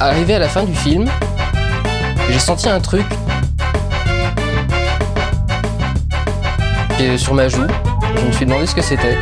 Arrivé 0.00 0.34
à 0.34 0.38
la 0.38 0.48
fin 0.48 0.64
du 0.64 0.74
film, 0.74 1.06
j'ai 2.30 2.38
senti 2.38 2.68
un 2.68 2.80
truc 2.80 3.06
sur 7.16 7.34
ma 7.34 7.48
joue. 7.48 7.66
Je 8.16 8.26
me 8.26 8.32
suis 8.32 8.46
demandé 8.46 8.66
ce 8.66 8.74
que 8.74 8.82
c'était. 8.82 9.16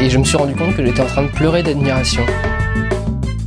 Et 0.00 0.10
je 0.10 0.18
me 0.18 0.24
suis 0.24 0.36
rendu 0.36 0.54
compte 0.54 0.74
que 0.74 0.84
j'étais 0.84 1.00
en 1.00 1.06
train 1.06 1.22
de 1.22 1.28
pleurer 1.28 1.62
d'admiration 1.62 2.24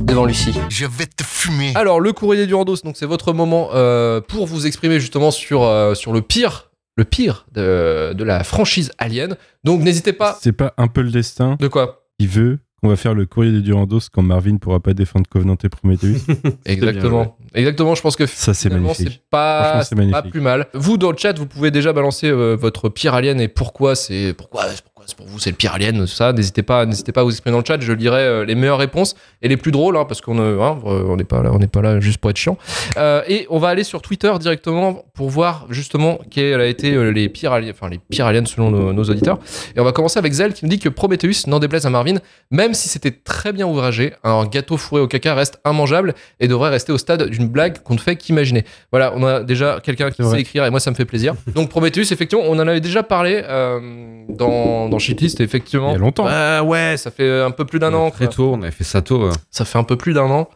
devant 0.00 0.24
Lucie. 0.24 0.54
Je 0.68 0.86
vais 0.86 1.06
te 1.06 1.24
fumer. 1.24 1.72
Alors, 1.74 2.00
le 2.00 2.12
courrier 2.12 2.46
du 2.46 2.54
randos, 2.54 2.76
donc 2.84 2.96
c'est 2.96 3.06
votre 3.06 3.32
moment 3.32 3.70
euh, 3.74 4.20
pour 4.20 4.46
vous 4.46 4.66
exprimer 4.66 5.00
justement 5.00 5.30
sur, 5.30 5.62
euh, 5.64 5.94
sur 5.94 6.12
le 6.12 6.22
pire, 6.22 6.70
le 6.96 7.04
pire 7.04 7.46
de, 7.52 8.12
de 8.12 8.24
la 8.24 8.44
franchise 8.44 8.90
Alien. 8.98 9.36
Donc, 9.64 9.82
n'hésitez 9.82 10.12
pas. 10.12 10.38
C'est 10.40 10.52
pas 10.52 10.74
un 10.78 10.86
peu 10.88 11.02
le 11.02 11.10
destin 11.10 11.56
De 11.60 11.68
quoi? 11.68 12.02
qui 12.20 12.26
veut 12.26 12.58
qu'on 12.80 12.88
va 12.90 12.96
faire 12.96 13.14
le 13.14 13.24
courrier 13.26 13.50
de 13.50 13.60
Durandos 13.60 14.08
quand 14.12 14.22
Marvin 14.22 14.58
pourra 14.58 14.78
pas 14.78 14.92
défendre 14.94 15.26
Covenant 15.28 15.56
et 15.64 15.68
Prometheus 15.70 16.18
Exactement. 16.66 17.36
Exactement, 17.54 17.94
je 17.94 18.02
pense 18.02 18.14
que 18.14 18.26
Ça, 18.26 18.52
c'est 18.54 18.68
finalement, 18.68 18.88
magnifique. 18.88 19.08
c'est 19.22 19.30
pas, 19.30 19.62
Franchement, 19.62 19.80
c'est 19.82 19.88
c'est 19.88 19.94
pas 19.96 20.02
magnifique. 20.02 20.30
plus 20.32 20.40
mal. 20.42 20.66
Vous, 20.74 20.98
dans 20.98 21.10
le 21.10 21.16
chat, 21.16 21.36
vous 21.38 21.46
pouvez 21.46 21.70
déjà 21.70 21.92
balancer 21.94 22.28
euh, 22.28 22.54
votre 22.56 22.88
pire 22.90 23.14
alien 23.14 23.40
et 23.40 23.48
pourquoi 23.48 23.96
c'est 23.96 24.34
pourquoi, 24.36 24.64
pourquoi 24.64 24.74
c'est 24.74 24.82
pour 25.12 25.26
vous 25.26 25.38
c'est 25.38 25.50
le 25.50 25.56
pire 25.56 25.74
alien, 25.74 25.98
tout 25.98 26.06
ça. 26.06 26.32
N'hésitez 26.32 26.62
pas, 26.62 26.86
n'hésitez 26.86 27.12
pas 27.12 27.20
à 27.20 27.24
vous 27.24 27.30
exprimer 27.30 27.52
dans 27.52 27.58
le 27.58 27.64
chat. 27.66 27.80
Je 27.80 27.92
lirai 27.92 28.22
euh, 28.22 28.44
les 28.44 28.54
meilleures 28.54 28.78
réponses 28.78 29.14
et 29.42 29.48
les 29.48 29.56
plus 29.56 29.72
drôles, 29.72 29.96
hein, 29.96 30.06
parce 30.06 30.20
qu'on 30.22 30.38
euh, 30.38 30.60
hein, 30.62 30.78
on 30.84 31.16
n'est 31.16 31.24
pas 31.24 31.42
là, 31.42 31.52
on 31.52 31.58
n'est 31.58 31.66
pas 31.66 31.82
là 31.82 32.00
juste 32.00 32.18
pour 32.18 32.30
être 32.30 32.36
chiant. 32.36 32.56
Euh, 32.96 33.22
et 33.28 33.46
on 33.50 33.58
va 33.58 33.68
aller 33.68 33.84
sur 33.84 34.00
Twitter 34.00 34.32
directement 34.40 35.04
pour 35.14 35.28
voir 35.28 35.66
justement 35.68 36.18
quels 36.30 36.60
a 36.60 36.66
été 36.66 36.94
euh, 36.94 37.10
les 37.10 37.28
pires 37.28 37.52
aliens, 37.52 37.72
enfin 37.72 37.88
les 37.88 37.98
pires 37.98 38.26
aliens 38.26 38.44
selon 38.46 38.70
nos, 38.70 38.92
nos 38.92 39.04
auditeurs. 39.04 39.38
Et 39.76 39.80
on 39.80 39.84
va 39.84 39.92
commencer 39.92 40.18
avec 40.18 40.32
Zel 40.32 40.54
qui 40.54 40.64
nous 40.64 40.70
dit 40.70 40.78
que 40.78 40.88
Prometheus, 40.88 41.46
n'en 41.46 41.58
déplaise 41.58 41.86
à 41.86 41.90
Marvin, 41.90 42.16
même 42.50 42.74
si 42.74 42.88
c'était 42.88 43.10
très 43.10 43.52
bien 43.52 43.66
ouvragé, 43.66 44.14
un 44.22 44.46
gâteau 44.46 44.76
fourré 44.76 45.00
au 45.00 45.08
caca 45.08 45.34
reste 45.34 45.60
immangeable 45.66 46.14
et 46.40 46.48
devrait 46.48 46.70
rester 46.70 46.92
au 46.92 46.98
stade 46.98 47.28
d'une 47.28 47.48
blague 47.48 47.82
qu'on 47.82 47.94
ne 47.94 47.98
fait 47.98 48.16
qu'imaginer. 48.16 48.64
Voilà, 48.90 49.12
on 49.16 49.24
a 49.24 49.42
déjà 49.42 49.80
quelqu'un 49.82 50.10
qui 50.10 50.22
C'est 50.22 50.30
sait 50.30 50.40
écrire 50.40 50.64
et 50.64 50.70
moi 50.70 50.80
ça 50.80 50.90
me 50.90 50.96
fait 50.96 51.04
plaisir. 51.04 51.34
Donc 51.54 51.68
Prometheus, 51.68 52.12
effectivement, 52.12 52.44
on 52.46 52.54
en 52.58 52.66
avait 52.66 52.80
déjà 52.80 53.02
parlé 53.02 53.42
euh, 53.44 54.23
dans, 54.28 54.88
dans 54.88 54.98
Shitlist, 54.98 55.40
effectivement. 55.40 55.90
Il 55.90 55.92
y 55.92 55.96
a 55.96 55.98
longtemps. 55.98 56.26
Euh, 56.28 56.62
ouais, 56.62 56.96
ça 56.96 57.10
fait 57.10 57.40
un 57.42 57.50
peu 57.50 57.64
plus 57.64 57.78
d'un 57.78 57.92
an. 57.94 58.10
Très 58.10 58.26
quoi. 58.26 58.34
tôt, 58.34 58.52
on 58.54 58.62
avait 58.62 58.70
fait 58.70 58.84
ça 58.84 59.02
tôt. 59.02 59.30
Ça 59.50 59.64
fait 59.64 59.78
un 59.78 59.84
peu 59.84 59.96
plus 59.96 60.12
d'un 60.14 60.30
an. 60.30 60.48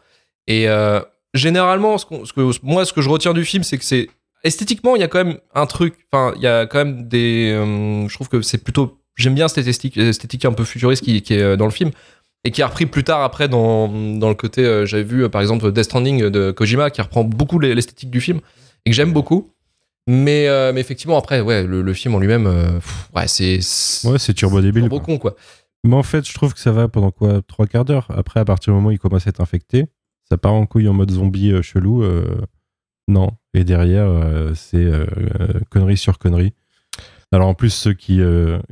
Et 0.47 0.67
euh, 0.67 0.99
généralement, 1.33 1.97
ce, 1.97 2.05
que, 2.05 2.65
moi, 2.65 2.85
ce 2.85 2.93
que 2.93 3.01
je 3.01 3.09
retiens 3.09 3.33
du 3.33 3.45
film, 3.45 3.63
c'est 3.63 3.77
que 3.77 3.83
c'est 3.85 4.09
esthétiquement, 4.43 4.95
il 4.95 5.01
y 5.01 5.03
a 5.03 5.07
quand 5.07 5.23
même 5.23 5.37
un 5.53 5.65
truc. 5.65 5.95
Enfin, 6.11 6.33
il 6.37 6.41
y 6.41 6.47
a 6.47 6.65
quand 6.65 6.79
même 6.79 7.07
des. 7.07 7.51
euh, 7.53 8.07
je 8.07 8.13
trouve 8.15 8.29
que 8.29 8.41
c'est 8.41 8.63
plutôt. 8.63 8.97
J'aime 9.15 9.35
bien 9.35 9.47
cette 9.47 9.67
esthétique, 9.67 9.97
esthétique 9.97 10.45
un 10.45 10.53
peu 10.53 10.63
futuriste 10.63 11.03
qui, 11.03 11.21
qui 11.21 11.33
est 11.33 11.41
euh, 11.41 11.55
dans 11.57 11.65
le 11.65 11.71
film 11.71 11.91
et 12.45 12.51
qui 12.51 12.61
a 12.61 12.67
repris 12.67 12.85
plus 12.85 13.03
tard 13.03 13.21
après 13.21 13.49
dans, 13.49 13.89
dans 13.89 14.29
le 14.29 14.35
côté. 14.35 14.63
euh, 14.63 14.85
J'avais 14.85 15.03
vu 15.03 15.23
euh, 15.25 15.29
par 15.29 15.41
exemple 15.41 15.69
Death 15.73 15.83
Stranding 15.83 16.29
de 16.29 16.51
Kojima 16.51 16.89
qui 16.89 17.01
reprend 17.01 17.25
beaucoup 17.25 17.59
l'e- 17.59 17.73
l'esthétique 17.73 18.09
du 18.09 18.21
film 18.21 18.39
et 18.85 18.91
que 18.91 18.95
j'aime 18.95 19.11
beaucoup. 19.11 19.51
Mais, 20.11 20.47
euh, 20.47 20.73
mais 20.73 20.81
effectivement, 20.81 21.19
après, 21.19 21.39
ouais, 21.39 21.63
le, 21.63 21.83
le 21.83 21.93
film 21.93 22.15
en 22.15 22.19
lui-même, 22.19 22.47
euh, 22.47 22.79
ouais, 23.15 23.27
c'est. 23.27 23.59
Ouais, 24.07 24.17
c'est 24.17 24.33
turbo 24.33 24.59
débile. 24.59 24.81
turbo 24.81 24.97
quoi. 24.97 25.05
con, 25.05 25.17
quoi. 25.19 25.35
Mais 25.83 25.95
en 25.95 26.01
fait, 26.01 26.27
je 26.27 26.33
trouve 26.33 26.55
que 26.55 26.59
ça 26.59 26.71
va 26.71 26.87
pendant 26.87 27.11
quoi 27.11 27.43
Trois 27.47 27.67
quarts 27.67 27.85
d'heure. 27.85 28.07
Après, 28.09 28.39
à 28.39 28.45
partir 28.45 28.73
du 28.73 28.77
moment 28.77 28.89
où 28.89 28.91
il 28.91 28.97
commence 28.97 29.27
à 29.27 29.29
être 29.29 29.39
infecté, 29.39 29.85
ça 30.27 30.35
part 30.35 30.55
en 30.55 30.65
couille 30.65 30.87
en 30.87 30.93
mode 30.93 31.11
zombie 31.11 31.51
euh, 31.51 31.61
chelou. 31.61 32.03
non. 33.07 33.29
Et 33.53 33.63
derrière, 33.63 34.09
c'est 34.55 34.87
connerie 35.69 35.97
sur 35.97 36.17
connerie. 36.17 36.53
Alors 37.31 37.47
en 37.47 37.53
plus, 37.53 37.69
ceux 37.69 37.93
qui, 37.93 38.19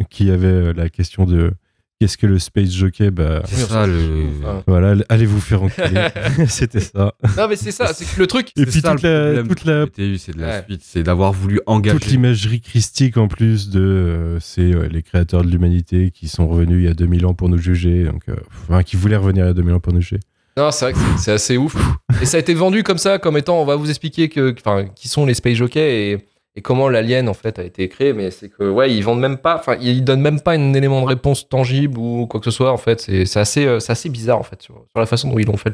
qui 0.10 0.32
avaient 0.32 0.74
la 0.74 0.90
question 0.90 1.26
de 1.26 1.54
qu'est-ce 2.00 2.18
que 2.18 2.28
le 2.28 2.40
space 2.40 2.72
jockey, 2.72 3.10
bah 3.12 3.42
ça 3.46 3.88
le. 3.88 4.26
Voilà, 4.68 4.96
allez 5.10 5.26
vous 5.26 5.40
faire 5.42 5.64
enculer. 5.64 6.08
C'était 6.48 6.80
ça. 6.80 7.14
non, 7.38 7.48
mais 7.50 7.56
c'est 7.56 7.72
ça, 7.72 7.94
c'est 7.94 8.06
que 8.06 8.20
le 8.20 8.28
truc. 8.28 8.48
Et 8.56 8.62
c'est 8.62 8.66
puis 8.66 8.82
ça, 8.82 8.92
toute 8.92 9.04
le 9.04 9.34
la, 9.36 9.44
toute 9.88 10.18
c'est 10.20 10.36
de 10.36 10.42
la 10.42 10.48
Ouais. 10.48 10.64
suite, 10.68 10.82
c'est 10.84 11.04
d'avoir 11.04 11.32
voulu 11.34 11.60
engager. 11.66 11.98
toute 12.00 12.08
l'imagerie 12.08 12.62
christique 12.62 13.18
en 13.18 13.28
plus 13.28 13.70
de 13.70 13.80
euh, 13.82 14.40
c'est 14.40 14.72
les 14.90 15.02
créateurs 15.04 15.44
de 15.44 15.50
l'humanité 15.50 16.12
qui 16.12 16.28
sont 16.28 16.48
revenus 16.48 16.84
il 16.84 16.86
y 16.86 16.92
a 16.92 16.94
2000 16.94 17.26
ans 17.26 17.34
pour 17.34 17.50
nous 17.50 17.58
juger, 17.58 18.04
donc 18.06 18.24
euh, 18.30 18.36
enfin, 18.70 18.84
qui 18.84 18.96
voulaient 18.96 19.16
revenir 19.18 19.46
il 19.46 19.48
y 19.48 19.52
a 19.52 19.54
2000 19.54 19.74
ans 19.76 19.80
pour 19.80 19.94
nous 19.94 20.02
juger. 20.02 20.20
Non, 20.56 20.72
c'est 20.72 20.86
vrai 20.86 20.94
que 20.94 21.00
c'est- 21.00 21.18
c'est 21.24 21.32
assez 21.32 21.58
ouf. 21.58 21.76
Et 22.22 22.26
ça 22.26 22.38
a 22.38 22.40
été 22.40 22.54
vendu 22.56 22.82
comme 22.82 22.98
ça, 22.98 23.20
comme 23.20 23.38
étant, 23.38 23.62
on 23.62 23.66
va 23.66 23.76
vous 23.76 23.90
expliquer 23.90 24.28
que, 24.28 24.56
enfin, 24.60 24.86
qui 24.96 25.08
sont 25.08 25.26
les 25.26 25.36
Space 25.36 25.56
Jockeys 25.56 26.12
et, 26.14 26.18
et 26.58 26.62
comment 26.62 26.90
l'alien 26.90 27.30
en 27.30 27.36
fait 27.36 27.60
a 27.60 27.64
été 27.64 27.88
créé. 27.88 28.12
Mais 28.14 28.32
c'est 28.32 28.50
que, 28.50 28.68
ouais, 28.70 28.94
ils 28.94 29.04
vendent 29.04 29.22
même 29.22 29.38
pas, 29.38 29.58
enfin, 29.58 29.78
ils 29.80 30.04
donnent 30.04 30.22
même 30.22 30.42
pas 30.42 30.54
un 30.54 30.74
élément 30.74 31.02
de 31.02 31.06
réponse 31.06 31.48
tangible 31.48 31.98
ou 32.00 32.26
quoi 32.26 32.40
que 32.40 32.46
ce 32.46 32.52
soit. 32.52 32.74
En 32.74 32.78
fait, 32.78 33.00
c'est 33.00 33.38
assez, 33.38 33.66
euh, 33.66 33.80
c'est 33.80 33.92
assez 33.92 34.10
bizarre 34.10 34.40
en 34.40 34.44
fait 34.44 34.62
sur, 34.62 34.74
sur 34.74 35.00
la 35.00 35.06
façon 35.06 35.30
dont 35.30 35.38
ils 35.38 35.46
l'ont 35.46 35.56
fait. 35.56 35.74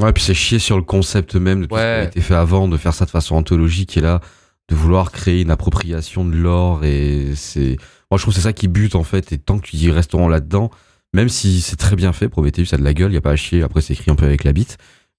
Ouais, 0.00 0.12
puis 0.12 0.22
c'est 0.22 0.34
chier 0.34 0.58
sur 0.58 0.76
le 0.76 0.82
concept 0.82 1.36
même 1.36 1.62
de 1.62 1.66
tout 1.66 1.76
ce 1.76 1.80
qui 1.80 1.86
a 1.86 2.04
été 2.04 2.20
fait 2.20 2.34
avant, 2.34 2.68
de 2.68 2.76
faire 2.76 2.92
ça 2.92 3.06
de 3.06 3.10
façon 3.10 3.36
anthologique 3.36 3.96
et 3.96 4.00
là, 4.00 4.20
de 4.68 4.74
vouloir 4.74 5.10
créer 5.10 5.42
une 5.42 5.50
appropriation 5.50 6.24
de 6.24 6.36
l'or 6.36 6.84
et 6.84 7.32
c'est. 7.34 7.76
Moi, 8.10 8.18
je 8.18 8.22
trouve 8.22 8.34
que 8.34 8.40
c'est 8.40 8.46
ça 8.46 8.52
qui 8.52 8.68
bute 8.68 8.94
en 8.94 9.04
fait. 9.04 9.32
Et 9.32 9.38
tant 9.38 9.58
qu'ils 9.58 9.90
resteront 9.90 10.28
là-dedans, 10.28 10.70
même 11.14 11.30
si 11.30 11.62
c'est 11.62 11.76
très 11.76 11.96
bien 11.96 12.12
fait, 12.12 12.28
Prometheus 12.28 12.74
a 12.74 12.76
de 12.76 12.84
la 12.84 12.92
gueule, 12.92 13.12
il 13.12 13.14
y 13.14 13.18
a 13.18 13.22
pas 13.22 13.30
à 13.30 13.36
chier. 13.36 13.62
Après, 13.62 13.80
c'est 13.80 13.94
écrit 13.94 14.10
un 14.10 14.16
peu 14.16 14.26
avec 14.26 14.44
la 14.44 14.52
bite. 14.52 14.76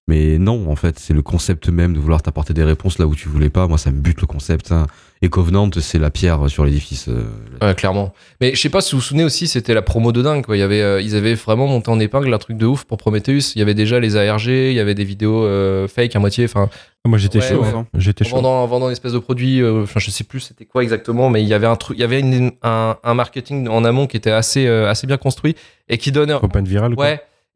Mais 0.08 0.38
non, 0.38 0.70
en 0.70 0.76
fait, 0.76 1.00
c'est 1.00 1.14
le 1.14 1.22
concept 1.22 1.68
même 1.68 1.92
de 1.92 1.98
vouloir 1.98 2.22
t'apporter 2.22 2.54
des 2.54 2.62
réponses 2.62 3.00
là 3.00 3.06
où 3.08 3.16
tu 3.16 3.28
voulais 3.28 3.50
pas. 3.50 3.66
Moi, 3.66 3.76
ça 3.76 3.90
me 3.90 3.98
bute 3.98 4.20
le 4.20 4.28
concept. 4.28 4.70
hein. 4.70 4.86
Et 5.20 5.28
Covenant, 5.28 5.68
c'est 5.80 5.98
la 5.98 6.10
pierre 6.10 6.48
sur 6.48 6.64
l'édifice. 6.64 7.08
euh, 7.08 7.24
Ouais, 7.60 7.74
clairement. 7.74 8.12
Mais 8.40 8.54
je 8.54 8.60
sais 8.60 8.68
pas 8.68 8.80
si 8.82 8.92
vous 8.92 8.98
vous 8.98 9.04
souvenez 9.04 9.24
aussi, 9.24 9.48
c'était 9.48 9.74
la 9.74 9.82
promo 9.82 10.12
de 10.12 10.22
dingue. 10.22 10.44
Quoi. 10.46 10.56
Il 10.56 10.60
y 10.60 10.62
avait, 10.62 10.80
euh, 10.80 11.00
ils 11.00 11.16
avaient 11.16 11.34
vraiment 11.34 11.66
monté 11.66 11.90
en 11.90 11.98
épingle 11.98 12.32
un 12.32 12.38
truc 12.38 12.56
de 12.56 12.66
ouf 12.66 12.84
pour 12.84 12.98
Prometheus. 12.98 13.52
Il 13.56 13.58
y 13.58 13.62
avait 13.62 13.74
déjà 13.74 13.98
les 13.98 14.16
ARG, 14.16 14.46
il 14.46 14.74
y 14.74 14.78
avait 14.80 14.94
des 14.94 15.02
vidéos 15.04 15.42
euh, 15.44 15.88
fake 15.88 16.14
à 16.14 16.20
moitié. 16.20 16.44
Enfin, 16.44 16.68
moi 17.04 17.18
j'étais 17.18 17.40
Ouais, 17.40 17.48
chaud, 17.48 17.62
ouais. 17.62 17.68
hein. 17.74 17.86
j'étais 17.94 18.24
en 18.26 18.28
chaud. 18.28 18.36
vendant, 18.36 18.62
en 18.62 18.66
vendant 18.68 18.86
une 18.86 18.92
espèce 18.92 19.12
de 19.14 19.18
produit, 19.18 19.60
euh, 19.60 19.82
enfin 19.84 19.98
je 20.00 20.10
sais 20.12 20.24
plus 20.24 20.40
c'était 20.40 20.66
quoi 20.66 20.82
exactement, 20.84 21.30
mais 21.30 21.40
il 21.42 21.48
y 21.48 21.54
avait 21.54 21.66
un 21.66 21.76
truc, 21.76 21.96
il 21.98 22.00
y 22.00 22.04
avait 22.04 22.18
une- 22.20 22.50
un, 22.62 22.96
un 23.02 23.14
marketing 23.14 23.68
en 23.68 23.84
amont 23.84 24.06
qui 24.08 24.16
était 24.16 24.30
assez, 24.32 24.66
euh, 24.66 24.88
assez 24.90 25.06
bien 25.06 25.16
construit 25.16 25.54
et 25.88 25.98
qui 25.98 26.10
donnait, 26.12 26.38
Campagne 26.40 26.64
virale. 26.66 26.94
quoi. 26.96 27.06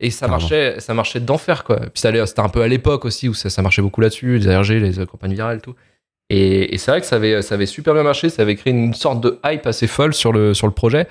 Et 0.01 0.11
ça 0.11 0.27
marchait, 0.29 0.81
ça 0.81 0.95
marchait 0.95 1.21
d'enfer 1.21 1.63
quoi. 1.65 1.77
Puis 1.81 1.91
c'était 2.03 2.41
un 2.41 2.49
peu 2.49 2.63
à 2.63 2.69
l'époque 2.69 3.05
aussi 3.05 3.29
où 3.29 3.35
ça, 3.35 3.51
ça 3.51 3.63
marchait 3.63 3.83
beaucoup 3.83 4.01
là-dessus, 4.01 4.39
les 4.39 4.49
ARG, 4.49 4.71
les 4.71 4.99
euh, 4.99 5.07
campagnes 5.07 5.35
virales 5.35 5.59
et 5.59 5.61
tout. 5.61 5.75
Et, 6.31 6.75
et 6.75 6.79
c'est 6.79 6.91
vrai 6.91 7.01
que 7.01 7.07
ça 7.07 7.17
avait, 7.17 7.43
ça 7.43 7.55
avait 7.57 7.67
super 7.67 7.93
bien 7.95 8.03
marché, 8.03 8.29
ça 8.31 8.43
avait 8.43 8.57
créé 8.57 8.73
une 8.73 8.95
sorte 8.95 9.21
de 9.21 9.39
hype 9.45 9.67
assez 9.67 9.87
folle 9.87 10.15
sur 10.15 10.33
le, 10.33 10.55
sur 10.55 10.67
le 10.67 10.73
projet, 10.73 11.07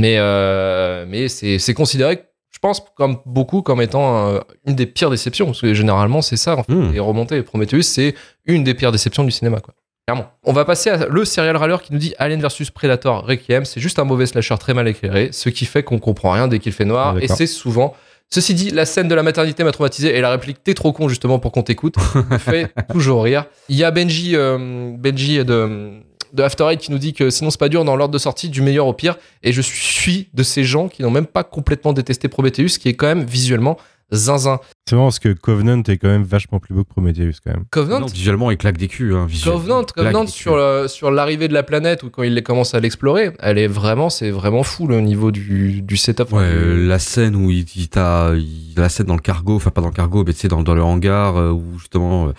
mais, 0.00 0.16
euh, 0.18 1.04
mais 1.08 1.28
c'est 1.28 1.74
considéré, 1.74 2.24
je 2.50 2.58
pense, 2.58 2.82
comme 2.96 3.18
beaucoup 3.24 3.62
comme 3.62 3.80
étant 3.80 4.28
euh, 4.34 4.40
une 4.66 4.74
des 4.74 4.86
pires 4.86 5.10
déceptions, 5.10 5.46
parce 5.46 5.60
que 5.60 5.72
généralement 5.74 6.22
c'est 6.22 6.36
ça 6.36 6.56
en 6.56 6.62
fait, 6.64 6.72
Hmm. 6.72 6.92
et 6.94 6.98
remonter 6.98 7.40
Prometheus, 7.42 7.82
c'est 7.82 8.14
une 8.46 8.64
des 8.64 8.74
pires 8.74 8.90
déceptions 8.92 9.24
du 9.24 9.30
cinéma 9.30 9.60
quoi. 9.60 9.74
Clairement. 10.06 10.26
On 10.42 10.52
va 10.52 10.66
passer 10.66 10.90
à 10.90 11.06
le 11.06 11.24
serial 11.24 11.56
râleur 11.56 11.80
qui 11.80 11.92
nous 11.94 11.98
dit 11.98 12.12
Alien 12.18 12.42
vs 12.42 12.70
Predator 12.74 13.24
Requiem, 13.26 13.64
c'est 13.64 13.80
juste 13.80 13.98
un 13.98 14.04
mauvais 14.04 14.26
slasher 14.26 14.56
très 14.58 14.74
mal 14.74 14.86
éclairé, 14.86 15.30
ce 15.32 15.48
qui 15.48 15.64
fait 15.64 15.82
qu'on 15.82 15.98
comprend 15.98 16.32
rien 16.32 16.46
dès 16.46 16.58
qu'il 16.58 16.72
fait 16.72 16.84
noir, 16.84 17.14
Ah, 17.16 17.22
et 17.22 17.28
c'est 17.28 17.46
souvent. 17.46 17.94
Ceci 18.34 18.52
dit, 18.52 18.70
la 18.70 18.84
scène 18.84 19.06
de 19.06 19.14
la 19.14 19.22
maternité 19.22 19.62
m'a 19.62 19.70
traumatisé 19.70 20.16
et 20.16 20.20
la 20.20 20.28
réplique 20.28 20.56
T'es 20.64 20.74
trop 20.74 20.92
con 20.92 21.08
justement 21.08 21.38
pour 21.38 21.52
qu'on 21.52 21.62
t'écoute 21.62 21.94
me 22.28 22.36
fait 22.38 22.68
toujours 22.92 23.22
rire. 23.22 23.44
Il 23.68 23.76
y 23.76 23.84
a 23.84 23.92
Benji, 23.92 24.34
euh, 24.34 24.90
Benji 24.98 25.44
de, 25.44 26.00
de 26.32 26.42
After 26.42 26.64
Eight 26.68 26.80
qui 26.80 26.90
nous 26.90 26.98
dit 26.98 27.12
que 27.12 27.30
sinon 27.30 27.50
c'est 27.50 27.60
pas 27.60 27.68
dur 27.68 27.84
dans 27.84 27.94
l'ordre 27.94 28.12
de 28.12 28.18
sortie 28.18 28.48
du 28.48 28.60
meilleur 28.60 28.88
au 28.88 28.92
pire. 28.92 29.18
Et 29.44 29.52
je 29.52 29.60
suis 29.60 30.30
de 30.34 30.42
ces 30.42 30.64
gens 30.64 30.88
qui 30.88 31.02
n'ont 31.02 31.12
même 31.12 31.28
pas 31.28 31.44
complètement 31.44 31.92
détesté 31.92 32.26
Prometheus, 32.26 32.76
qui 32.80 32.88
est 32.88 32.94
quand 32.94 33.06
même 33.06 33.22
visuellement 33.22 33.76
zinzin. 34.10 34.58
C'est 34.86 34.96
marrant 34.96 35.06
parce 35.06 35.18
que 35.18 35.32
Covenant 35.32 35.82
est 35.84 35.96
quand 35.96 36.08
même 36.08 36.24
vachement 36.24 36.58
plus 36.58 36.74
beau 36.74 36.84
que 36.84 36.90
Prometheus 36.90 37.32
quand 37.42 37.52
même. 37.54 37.64
Covenant, 37.70 38.00
Non, 38.00 38.06
visuellement, 38.06 38.50
il 38.50 38.58
claque 38.58 38.76
des 38.76 38.86
culs. 38.88 39.14
Hein. 39.14 39.28
Covenant, 39.42 39.82
Covenant 39.84 40.24
des 40.24 40.30
sur, 40.30 40.52
culs. 40.52 40.58
le- 40.82 40.88
sur 40.88 41.10
l'arrivée 41.10 41.48
de 41.48 41.54
la 41.54 41.62
planète 41.62 42.02
ou 42.02 42.10
quand 42.10 42.22
il 42.22 42.42
commence 42.42 42.74
à 42.74 42.80
l'explorer, 42.80 43.30
elle 43.38 43.56
est 43.56 43.66
vraiment, 43.66 44.10
c'est 44.10 44.30
vraiment 44.30 44.62
fou 44.62 44.86
le 44.86 45.00
niveau 45.00 45.30
du, 45.30 45.80
du 45.80 45.96
setup. 45.96 46.30
Ouais, 46.32 46.42
euh, 46.42 46.86
la 46.86 46.98
scène 46.98 47.34
où 47.34 47.50
il, 47.50 47.64
il 47.76 47.88
t'a, 47.88 48.32
il- 48.36 48.74
la 48.76 48.90
scène 48.90 49.06
dans 49.06 49.14
le 49.14 49.22
cargo, 49.22 49.56
enfin 49.56 49.70
pas 49.70 49.80
dans 49.80 49.86
le 49.88 49.94
cargo, 49.94 50.22
mais 50.26 50.34
tu 50.34 50.40
sais 50.40 50.48
dans, 50.48 50.62
dans 50.62 50.74
le 50.74 50.82
hangar 50.82 51.38
euh, 51.38 51.50
où 51.50 51.78
justement 51.78 52.26
euh, 52.28 52.32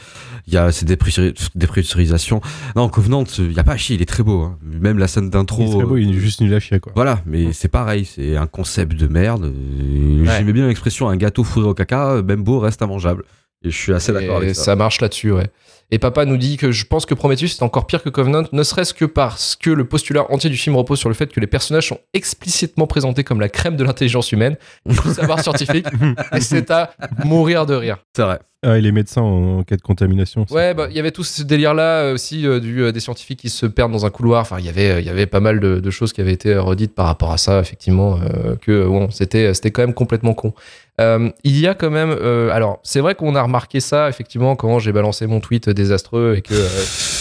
il 0.45 0.53
y 0.53 0.57
a 0.57 0.71
ces 0.71 0.85
dépressuri- 0.85 1.33
dépressurisations. 1.55 2.41
Non, 2.75 2.89
Covenant, 2.89 3.23
il 3.39 3.53
y 3.53 3.59
a 3.59 3.63
pas 3.63 3.71
à 3.71 3.77
chier, 3.77 3.95
il 3.95 4.03
est 4.03 4.05
très 4.05 4.21
beau. 4.21 4.41
hein. 4.43 4.59
Même 4.63 4.99
la 4.99 5.07
scène 5.07 5.31
d'intro. 5.31 5.63
Il 5.63 5.69
est 5.69 5.75
très 5.77 5.83
beau, 5.85 5.95
euh, 5.95 6.01
il 6.01 6.11
est 6.11 6.19
juste 6.19 6.41
nul 6.41 6.53
à 6.53 6.59
chier 6.59 6.79
quoi. 6.79 6.91
Voilà, 6.95 7.21
mais 7.25 7.53
c'est 7.53 7.69
pareil, 7.69 8.05
c'est 8.05 8.37
un 8.37 8.45
concept 8.45 8.93
de 8.93 9.07
merde. 9.07 9.45
Euh, 9.45 10.25
J'aimais 10.37 10.53
bien 10.53 10.67
l'expression 10.67 11.09
un 11.09 11.17
gâteau 11.17 11.43
fourré 11.43 11.65
au 11.69 11.73
caca, 11.73 12.21
même 12.21 12.34
beau 12.43 12.59
reste 12.59 12.81
immangeable. 12.81 13.23
Et 13.63 13.71
je 13.71 13.77
suis 13.77 13.93
assez 13.93 14.11
d'accord 14.13 14.37
avec 14.37 14.55
ça. 14.55 14.63
ça 14.63 14.75
marche 14.75 15.01
là-dessus, 15.01 15.31
ouais. 15.31 15.47
Et 15.95 15.97
papa 15.97 16.25
nous 16.25 16.35
dit 16.35 16.57
que 16.57 16.73
je 16.73 16.85
pense 16.85 17.05
que 17.05 17.13
Prometheus 17.13 17.45
est 17.45 17.63
encore 17.63 17.87
pire 17.87 18.03
que 18.03 18.09
Covenant, 18.09 18.43
ne 18.51 18.63
serait-ce 18.63 18.93
que 18.93 19.05
parce 19.05 19.55
que 19.55 19.69
le 19.69 19.85
postulat 19.85 20.29
entier 20.29 20.49
du 20.49 20.57
film 20.57 20.75
repose 20.75 20.99
sur 20.99 21.07
le 21.07 21.15
fait 21.15 21.31
que 21.31 21.39
les 21.39 21.47
personnages 21.47 21.87
sont 21.87 21.99
explicitement 22.13 22.85
présentés 22.85 23.23
comme 23.23 23.39
la 23.39 23.47
crème 23.47 23.77
de 23.77 23.83
l'intelligence 23.85 24.33
humaine, 24.33 24.57
du 24.85 24.97
savoir 25.13 25.39
scientifique, 25.39 25.87
et 26.35 26.41
c'est 26.41 26.69
à 26.69 26.91
mourir 27.23 27.65
de 27.65 27.75
rire. 27.75 27.99
C'est 28.13 28.23
vrai. 28.23 28.39
Ah, 28.61 28.77
et 28.77 28.81
les 28.81 28.91
médecins 28.91 29.21
en, 29.21 29.59
en 29.59 29.63
cas 29.63 29.77
de 29.77 29.81
contamination. 29.81 30.45
ça. 30.47 30.55
Ouais, 30.55 30.73
bah, 30.73 30.87
il 30.89 30.95
y 30.95 30.99
avait 30.99 31.11
tout 31.11 31.23
ce 31.23 31.43
délire-là 31.43 32.01
euh, 32.01 32.13
aussi 32.15 32.47
euh, 32.47 32.59
du, 32.59 32.81
euh, 32.81 32.91
des 32.91 32.99
scientifiques 32.99 33.39
qui 33.39 33.49
se 33.49 33.67
perdent 33.67 33.91
dans 33.91 34.07
un 34.07 34.09
couloir. 34.09 34.41
Enfin, 34.41 34.57
il 34.57 34.65
y 34.65 34.69
avait, 34.69 34.89
euh, 34.89 34.99
il 34.99 35.05
y 35.05 35.09
avait 35.09 35.27
pas 35.27 35.39
mal 35.39 35.59
de, 35.59 35.79
de 35.79 35.89
choses 35.91 36.13
qui 36.13 36.21
avaient 36.21 36.33
été 36.33 36.57
redites 36.57 36.95
par 36.95 37.05
rapport 37.05 37.31
à 37.31 37.37
ça, 37.37 37.59
effectivement, 37.59 38.17
euh, 38.23 38.55
que 38.55 38.85
bon, 38.87 39.11
c'était, 39.11 39.53
c'était 39.53 39.69
quand 39.69 39.83
même 39.83 39.93
complètement 39.93 40.33
con. 40.33 40.53
Euh, 40.99 41.29
il 41.43 41.59
y 41.59 41.67
a 41.67 41.75
quand 41.75 41.91
même, 41.91 42.09
euh, 42.09 42.49
alors 42.51 42.79
c'est 42.81 43.01
vrai 43.01 43.13
qu'on 43.13 43.35
a 43.35 43.41
remarqué 43.43 43.81
ça 43.81 44.07
effectivement 44.07 44.55
quand 44.55 44.79
j'ai 44.79 44.93
balancé 44.93 45.27
mon 45.27 45.41
tweet 45.41 45.69
désastreux 45.85 46.35
et 46.37 46.41
que 46.41 46.53
euh, 46.53 46.67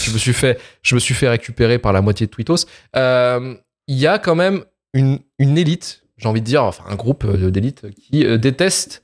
je 0.03 0.11
me 0.11 0.17
suis 0.17 0.33
fait, 0.33 0.59
je 0.81 0.95
me 0.95 0.99
suis 0.99 1.13
fait 1.13 1.29
récupérer 1.29 1.79
par 1.79 1.93
la 1.93 2.01
moitié 2.01 2.25
de 2.27 2.31
tweetos. 2.31 2.65
Euh, 2.95 3.55
il 3.87 3.97
y 3.97 4.07
a 4.07 4.19
quand 4.19 4.35
même 4.35 4.63
une, 4.93 5.19
une 5.39 5.57
élite, 5.57 6.03
j'ai 6.17 6.27
envie 6.27 6.41
de 6.41 6.45
dire, 6.45 6.63
enfin 6.63 6.83
un 6.89 6.95
groupe 6.95 7.23
euh, 7.25 7.49
d'élite 7.51 7.85
qui 7.91 8.25
euh, 8.25 8.37
déteste 8.37 9.01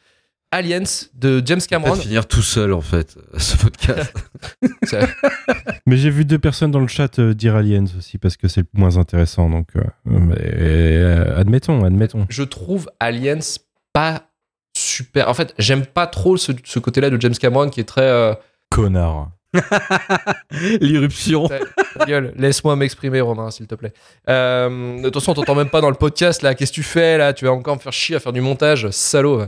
Aliens 0.54 0.84
de 1.13 1.42
James 1.46 1.62
Cameron. 1.68 1.92
Peut-être 1.92 2.04
finir 2.04 2.28
tout 2.28 2.42
seul 2.42 2.74
en 2.74 2.81
fait 2.81 3.18
ce 3.38 3.56
podcast. 3.58 4.13
Mais 5.86 5.98
j'ai 5.98 6.10
vu 6.10 6.25
deux 6.25 6.40
personnes 6.40 6.72
dans 6.72 6.80
le 6.80 6.88
chat 6.88 7.19
dire 7.19 7.56
Aliens 7.56 7.86
aussi 7.98 8.18
parce 8.18 8.36
que 8.38 8.48
c'est 8.48 8.66
moins 8.74 8.98
intéressant. 8.98 9.50
Donc, 9.50 9.68
euh, 9.75 9.81
mais, 10.06 10.36
euh, 10.40 11.40
admettons, 11.40 11.84
admettons. 11.86 12.25
je 12.30 12.44
trouve 12.44 12.90
Aliens 13.00 13.40
pas 13.94 14.24
super. 14.75 15.30
En 15.30 15.34
fait, 15.34 15.54
j'aime 15.57 15.86
pas 15.86 16.07
trop 16.07 16.38
ce, 16.38 16.52
ce 16.64 16.80
côté-là 16.80 17.10
de 17.10 17.19
James 17.19 17.34
Cameron 17.36 17.69
qui 17.69 17.80
est 17.80 17.86
très. 17.86 18.02
euh, 18.07 18.34
Connard. 18.69 19.31
L'irruption. 20.81 21.50
gueule, 22.07 22.33
laisse-moi 22.38 22.75
m'exprimer, 22.75 23.21
Romain, 23.21 23.51
s'il 23.51 23.68
te 23.68 23.75
plaît. 23.75 23.94
Euh, 24.30 24.98
de 24.98 25.03
toute 25.09 25.15
façon, 25.15 25.31
on 25.31 25.36
t'entend 25.36 25.56
même 25.56 25.69
pas 25.69 25.81
dans 25.81 25.89
le 25.89 25.95
podcast 25.95 26.42
là. 26.42 26.56
Qu'est-ce 26.56 26.71
que 26.71 26.75
tu 26.75 26.83
fais 26.83 27.18
là? 27.18 27.33
Tu 27.33 27.45
vas 27.45 27.51
encore 27.51 27.75
me 27.75 27.81
faire 27.81 27.94
chier 27.94 28.15
à 28.15 28.19
faire 28.19 28.33
du 28.33 28.42
montage, 28.42 28.89
salaud. 28.92 29.44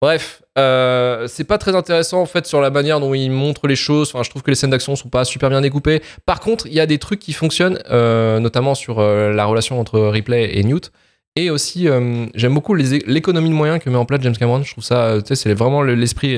Bref, 0.00 0.42
euh, 0.58 1.28
c'est 1.28 1.44
pas 1.44 1.58
très 1.58 1.76
intéressant 1.76 2.20
en 2.20 2.26
fait 2.26 2.44
sur 2.46 2.60
la 2.60 2.70
manière 2.70 2.98
dont 2.98 3.14
il 3.14 3.30
montre 3.30 3.68
les 3.68 3.76
choses. 3.76 4.10
Enfin, 4.12 4.24
je 4.24 4.30
trouve 4.30 4.42
que 4.42 4.50
les 4.50 4.56
scènes 4.56 4.70
d'action 4.70 4.96
sont 4.96 5.08
pas 5.08 5.24
super 5.24 5.48
bien 5.48 5.60
découpées. 5.60 6.02
Par 6.26 6.40
contre, 6.40 6.66
il 6.66 6.72
y 6.72 6.80
a 6.80 6.86
des 6.86 6.98
trucs 6.98 7.20
qui 7.20 7.32
fonctionnent, 7.32 7.78
euh, 7.90 8.40
notamment 8.40 8.74
sur 8.74 8.98
euh, 8.98 9.32
la 9.32 9.44
relation 9.44 9.78
entre 9.78 10.00
Ripley 10.00 10.58
et 10.58 10.64
Newt. 10.64 10.90
Et 11.36 11.50
aussi, 11.50 11.88
euh, 11.88 12.26
j'aime 12.34 12.52
beaucoup 12.52 12.74
l'économie 12.74 13.48
de 13.48 13.54
moyens 13.54 13.78
que 13.82 13.88
met 13.88 13.96
en 13.96 14.04
place 14.04 14.20
James 14.22 14.36
Cameron. 14.36 14.62
Je 14.64 14.72
trouve 14.72 14.84
ça, 14.84 15.14
tu 15.20 15.28
sais, 15.28 15.34
c'est 15.36 15.54
vraiment 15.54 15.80
le- 15.82 15.94
l'esprit 15.94 16.36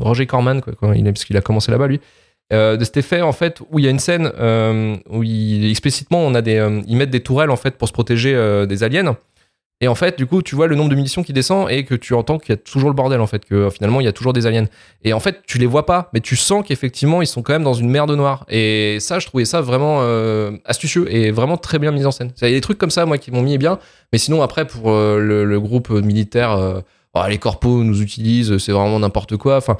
Roger 0.00 0.26
Corman, 0.26 0.60
quoi, 0.60 0.74
il 0.94 1.06
est, 1.06 1.12
parce 1.12 1.24
qu'il 1.24 1.36
a 1.36 1.40
commencé 1.40 1.70
là-bas, 1.70 1.86
lui. 1.86 2.00
Euh, 2.52 2.76
de 2.76 2.84
cet 2.84 2.96
effet, 2.98 3.22
en 3.22 3.32
fait, 3.32 3.60
où 3.70 3.78
il 3.78 3.84
y 3.84 3.88
a 3.88 3.90
une 3.90 3.98
scène 3.98 4.30
euh, 4.38 4.96
où 5.08 5.22
explicitement, 5.22 6.20
on 6.20 6.34
a 6.34 6.42
des, 6.42 6.56
euh, 6.56 6.82
ils 6.86 6.96
mettent 6.96 7.10
des 7.10 7.22
tourelles, 7.22 7.50
en 7.50 7.56
fait, 7.56 7.76
pour 7.76 7.88
se 7.88 7.92
protéger 7.92 8.34
des 8.66 8.82
aliens. 8.82 9.16
Et 9.80 9.88
en 9.88 9.94
fait, 9.94 10.16
du 10.16 10.26
coup, 10.26 10.40
tu 10.40 10.54
vois 10.54 10.66
le 10.66 10.76
nombre 10.76 10.88
de 10.88 10.94
munitions 10.94 11.22
qui 11.22 11.32
descend 11.32 11.68
et 11.68 11.84
que 11.84 11.94
tu 11.94 12.14
entends 12.14 12.38
qu'il 12.38 12.50
y 12.50 12.52
a 12.52 12.56
toujours 12.56 12.88
le 12.88 12.94
bordel, 12.94 13.20
en 13.20 13.26
fait, 13.26 13.44
que 13.44 13.68
finalement, 13.70 14.00
il 14.00 14.04
y 14.04 14.08
a 14.08 14.12
toujours 14.12 14.32
des 14.32 14.46
aliens. 14.46 14.66
Et 15.02 15.12
en 15.12 15.20
fait, 15.20 15.42
tu 15.46 15.58
les 15.58 15.66
vois 15.66 15.84
pas, 15.84 16.10
mais 16.14 16.20
tu 16.20 16.36
sens 16.36 16.64
qu'effectivement, 16.66 17.22
ils 17.22 17.26
sont 17.26 17.42
quand 17.42 17.52
même 17.52 17.64
dans 17.64 17.74
une 17.74 17.90
merde 17.90 18.12
noire. 18.12 18.46
Et 18.48 18.98
ça, 19.00 19.18
je 19.18 19.26
trouvais 19.26 19.44
ça 19.44 19.60
vraiment 19.60 20.00
astucieux 20.64 21.12
et 21.12 21.30
vraiment 21.32 21.56
très 21.56 21.78
bien 21.78 21.90
mis 21.90 22.06
en 22.06 22.12
scène. 22.12 22.30
Il 22.40 22.48
y 22.48 22.52
a 22.52 22.54
des 22.54 22.60
trucs 22.60 22.78
comme 22.78 22.90
ça, 22.90 23.04
moi, 23.04 23.18
qui 23.18 23.30
m'ont 23.30 23.42
mis 23.42 23.58
bien. 23.58 23.78
Mais 24.12 24.18
sinon, 24.18 24.42
après, 24.42 24.66
pour 24.66 24.90
le, 24.90 25.58
groupe 25.58 25.90
militaire, 25.90 26.82
oh, 27.14 27.20
les 27.28 27.38
corpos 27.38 27.82
nous 27.82 28.00
utilisent, 28.00 28.58
c'est 28.58 28.72
vraiment 28.72 29.00
n'importe 29.00 29.36
quoi. 29.36 29.56
Enfin, 29.56 29.76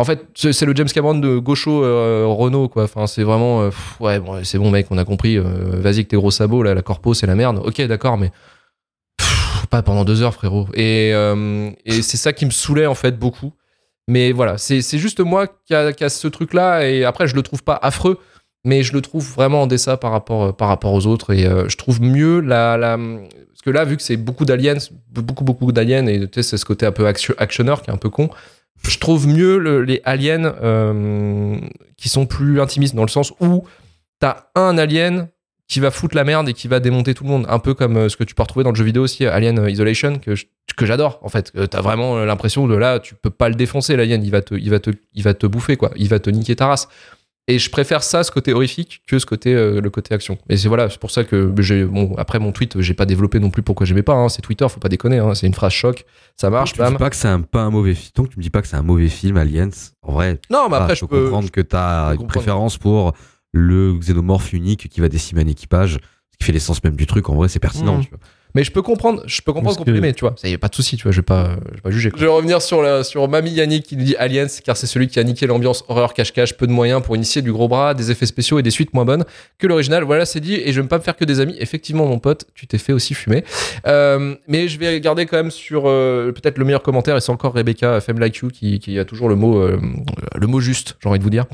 en 0.00 0.04
fait, 0.04 0.24
c'est 0.34 0.64
le 0.64 0.74
James 0.74 0.88
Cameron 0.88 1.18
de 1.18 1.36
gaucho 1.36 1.84
euh, 1.84 2.24
Renault, 2.26 2.68
quoi. 2.70 2.84
Enfin, 2.84 3.06
c'est 3.06 3.22
vraiment, 3.22 3.60
euh, 3.60 3.70
ouais, 4.00 4.18
bon, 4.18 4.42
c'est 4.44 4.56
bon, 4.56 4.70
mec, 4.70 4.86
on 4.88 4.96
a 4.96 5.04
compris. 5.04 5.36
euh, 5.36 5.42
Vas-y 5.74 5.96
avec 5.96 6.08
tes 6.08 6.16
gros 6.16 6.30
sabots, 6.30 6.62
là, 6.62 6.72
la 6.72 6.80
corpo, 6.80 7.12
c'est 7.12 7.26
la 7.26 7.34
merde. 7.34 7.60
Ok, 7.62 7.82
d'accord, 7.82 8.16
mais 8.16 8.30
pas 9.68 9.82
pendant 9.82 10.06
deux 10.06 10.22
heures, 10.22 10.32
frérot. 10.32 10.68
Et, 10.72 11.12
c'est 11.86 12.16
ça 12.16 12.32
qui 12.32 12.46
me 12.46 12.50
saoulait 12.50 12.86
en 12.86 12.94
fait 12.94 13.18
beaucoup. 13.18 13.52
Mais 14.08 14.32
voilà, 14.32 14.56
c'est 14.56 14.80
juste 14.80 15.20
moi 15.20 15.46
qui 15.66 15.74
a, 15.74 16.08
ce 16.08 16.28
truc-là. 16.28 16.88
Et 16.88 17.04
après, 17.04 17.28
je 17.28 17.36
le 17.36 17.42
trouve 17.42 17.62
pas 17.62 17.78
affreux, 17.82 18.18
mais 18.64 18.82
je 18.82 18.94
le 18.94 19.02
trouve 19.02 19.30
vraiment 19.34 19.62
en 19.62 19.66
dessin 19.66 19.98
par 19.98 20.12
rapport, 20.12 20.56
par 20.56 20.68
rapport 20.68 20.94
aux 20.94 21.06
autres. 21.06 21.34
Et 21.34 21.42
je 21.42 21.76
trouve 21.76 22.00
mieux 22.00 22.40
la. 22.40 22.78
Parce 22.78 23.62
que 23.62 23.70
là, 23.70 23.84
vu 23.84 23.98
que 23.98 24.02
c'est 24.02 24.16
beaucoup 24.16 24.46
d'aliens, 24.46 24.78
beaucoup, 25.10 25.44
beaucoup 25.44 25.70
d'aliens, 25.72 26.06
et 26.06 26.20
tu 26.20 26.28
sais, 26.36 26.42
c'est 26.42 26.56
ce 26.56 26.64
côté 26.64 26.86
un 26.86 26.92
peu 26.92 27.06
action- 27.06 27.34
actionneur 27.36 27.82
qui 27.82 27.90
est 27.90 27.92
un 27.92 27.98
peu 27.98 28.08
con, 28.08 28.30
je 28.88 28.98
trouve 28.98 29.26
mieux 29.26 29.58
le- 29.58 29.82
les 29.84 30.00
aliens 30.04 30.44
euh, 30.62 31.56
qui 31.96 32.08
sont 32.08 32.26
plus 32.26 32.60
intimistes, 32.60 32.94
dans 32.94 33.02
le 33.04 33.08
sens 33.08 33.32
où 33.40 33.64
t'as 34.18 34.44
un 34.54 34.78
alien 34.78 35.28
qui 35.68 35.78
va 35.78 35.90
foutre 35.92 36.16
la 36.16 36.24
merde 36.24 36.48
et 36.48 36.52
qui 36.52 36.66
va 36.66 36.80
démonter 36.80 37.14
tout 37.14 37.22
le 37.24 37.30
monde. 37.30 37.46
Un 37.48 37.58
peu 37.60 37.74
comme 37.74 37.96
euh, 37.96 38.08
ce 38.08 38.16
que 38.16 38.24
tu 38.24 38.34
peux 38.34 38.42
retrouver 38.42 38.64
dans 38.64 38.70
le 38.70 38.76
jeu 38.76 38.84
vidéo 38.84 39.02
aussi, 39.04 39.24
Alien 39.26 39.68
Isolation, 39.68 40.18
que 40.18 40.86
j'adore 40.86 41.20
en 41.22 41.28
fait. 41.28 41.52
Euh, 41.56 41.66
T'as 41.66 41.80
vraiment 41.80 42.18
l'impression 42.24 42.66
de 42.66 42.74
là, 42.74 42.98
tu 42.98 43.14
peux 43.14 43.30
pas 43.30 43.48
le 43.48 43.54
défoncer, 43.54 43.96
l'alien, 43.96 44.22
il 44.24 44.30
va 44.30 44.40
te, 44.42 44.54
va 44.68 44.80
te, 44.80 44.90
il 45.14 45.22
va 45.22 45.34
te 45.34 45.46
bouffer 45.46 45.76
quoi, 45.76 45.92
il 45.96 46.08
va 46.08 46.18
te 46.18 46.28
niquer 46.30 46.56
ta 46.56 46.66
race. 46.66 46.88
Et 47.50 47.58
je 47.58 47.68
préfère 47.70 48.02
ça, 48.02 48.22
ce 48.22 48.30
côté 48.30 48.52
horrifique, 48.52 49.02
que 49.06 49.18
ce 49.18 49.26
côté, 49.26 49.54
euh, 49.54 49.80
le 49.80 49.90
côté 49.90 50.14
action. 50.14 50.38
Et 50.48 50.56
c'est 50.56 50.68
voilà, 50.68 50.88
c'est 50.88 51.00
pour 51.00 51.10
ça 51.10 51.24
que 51.24 51.52
j'ai, 51.58 51.84
bon, 51.84 52.14
après 52.16 52.38
mon 52.38 52.52
tweet, 52.52 52.80
j'ai 52.80 52.94
pas 52.94 53.06
développé 53.06 53.40
non 53.40 53.50
plus 53.50 53.62
pourquoi 53.62 53.86
j'aimais 53.86 54.02
pas. 54.04 54.14
hein. 54.14 54.28
c'est 54.28 54.42
Twitter, 54.42 54.66
faut 54.68 54.78
pas 54.80 54.88
déconner. 54.88 55.18
hein. 55.18 55.34
c'est 55.34 55.46
une 55.46 55.54
phrase 55.54 55.72
choc, 55.72 56.04
ça 56.36 56.48
marche, 56.48 56.74
tu 56.74 56.80
me 56.80 56.88
dis 56.88 56.94
pas 56.96 57.10
que 57.10 57.16
c'est 57.16 57.28
un, 57.28 57.40
pas 57.40 57.62
un 57.62 57.70
mauvais 57.70 57.94
film. 57.94 58.12
Tant 58.14 58.24
que 58.24 58.28
tu 58.28 58.38
me 58.38 58.42
dis 58.42 58.50
pas 58.50 58.62
que 58.62 58.68
c'est 58.68 58.76
un 58.76 58.82
mauvais 58.82 59.08
film, 59.08 59.36
Aliens, 59.36 59.70
en 60.02 60.12
vrai, 60.12 60.38
Non, 60.50 60.68
mais 60.70 60.76
ah, 60.76 60.82
après, 60.82 60.94
je 60.96 61.04
peux 61.04 61.24
comprendre 61.24 61.50
que 61.50 61.60
tu 61.60 61.74
as 61.76 62.12
peux 62.16 62.22
une 62.22 62.28
préférence 62.28 62.78
pour 62.78 63.14
le 63.52 63.94
xénomorphe 63.98 64.52
unique 64.52 64.88
qui 64.88 65.00
va 65.00 65.08
décimer 65.08 65.42
un 65.42 65.48
équipage, 65.48 65.94
ce 66.32 66.38
qui 66.38 66.44
fait 66.44 66.52
l'essence 66.52 66.84
même 66.84 66.94
du 66.94 67.06
truc. 67.06 67.28
En 67.28 67.34
vrai, 67.34 67.48
c'est 67.48 67.58
pertinent. 67.58 67.96
Mhm. 67.96 68.04
Tu 68.04 68.10
vois. 68.10 68.20
Mais 68.54 68.64
je 68.64 68.72
peux 68.72 68.82
comprendre, 68.82 69.22
je 69.26 69.40
peux 69.42 69.52
comprendre 69.52 69.76
qu'on 69.76 69.84
peut 69.84 70.12
tu 70.12 70.24
vois. 70.24 70.34
Ça 70.36 70.48
y 70.48 70.52
est, 70.52 70.58
pas 70.58 70.68
de 70.68 70.74
souci, 70.74 70.96
tu 70.96 71.04
vois. 71.04 71.12
Je 71.12 71.18
vais 71.18 71.24
pas, 71.24 71.56
je 71.70 71.76
vais 71.76 71.80
pas 71.82 71.90
juger. 71.90 72.10
Je 72.14 72.24
vais 72.24 72.30
revenir 72.30 72.62
sur 72.62 72.82
la, 72.82 73.04
sur 73.04 73.28
Mamie 73.28 73.50
Yannick 73.50 73.86
qui 73.86 73.96
nous 73.96 74.04
dit 74.04 74.16
Aliens, 74.16 74.46
car 74.64 74.76
c'est 74.76 74.86
celui 74.86 75.08
qui 75.08 75.18
a 75.18 75.24
niqué 75.24 75.46
l'ambiance 75.46 75.84
horreur 75.88 76.14
cache-cache, 76.14 76.56
peu 76.56 76.66
de 76.66 76.72
moyens 76.72 77.02
pour 77.02 77.16
initier 77.16 77.42
du 77.42 77.52
gros 77.52 77.68
bras, 77.68 77.94
des 77.94 78.10
effets 78.10 78.26
spéciaux 78.26 78.58
et 78.58 78.62
des 78.62 78.70
suites 78.70 78.94
moins 78.94 79.04
bonnes 79.04 79.24
que 79.58 79.66
l'original. 79.66 80.04
Voilà, 80.04 80.24
c'est 80.24 80.40
dit. 80.40 80.54
Et 80.54 80.72
je 80.72 80.80
vais 80.80 80.88
pas 80.88 80.98
me 80.98 81.02
faire 81.02 81.16
que 81.16 81.24
des 81.24 81.40
amis. 81.40 81.56
Effectivement, 81.58 82.06
mon 82.06 82.18
pote, 82.18 82.46
tu 82.54 82.66
t'es 82.66 82.78
fait 82.78 82.92
aussi 82.92 83.14
fumer. 83.14 83.44
Euh, 83.86 84.34
mais 84.48 84.68
je 84.68 84.78
vais 84.78 85.00
garder 85.00 85.26
quand 85.26 85.36
même 85.36 85.50
sur 85.50 85.84
euh, 85.86 86.32
peut-être 86.32 86.58
le 86.58 86.64
meilleur 86.64 86.82
commentaire 86.82 87.16
et 87.16 87.20
c'est 87.20 87.32
encore 87.32 87.54
Rebecca 87.54 88.00
Femme 88.00 88.18
Like 88.18 88.36
You 88.36 88.48
qui, 88.48 88.78
qui 88.78 88.98
a 88.98 89.04
toujours 89.04 89.28
le 89.28 89.36
mot, 89.36 89.58
euh, 89.58 89.80
le 90.34 90.46
mot 90.46 90.60
juste, 90.60 90.96
j'ai 91.02 91.08
envie 91.08 91.18
de 91.18 91.24
vous 91.24 91.30
dire. 91.30 91.46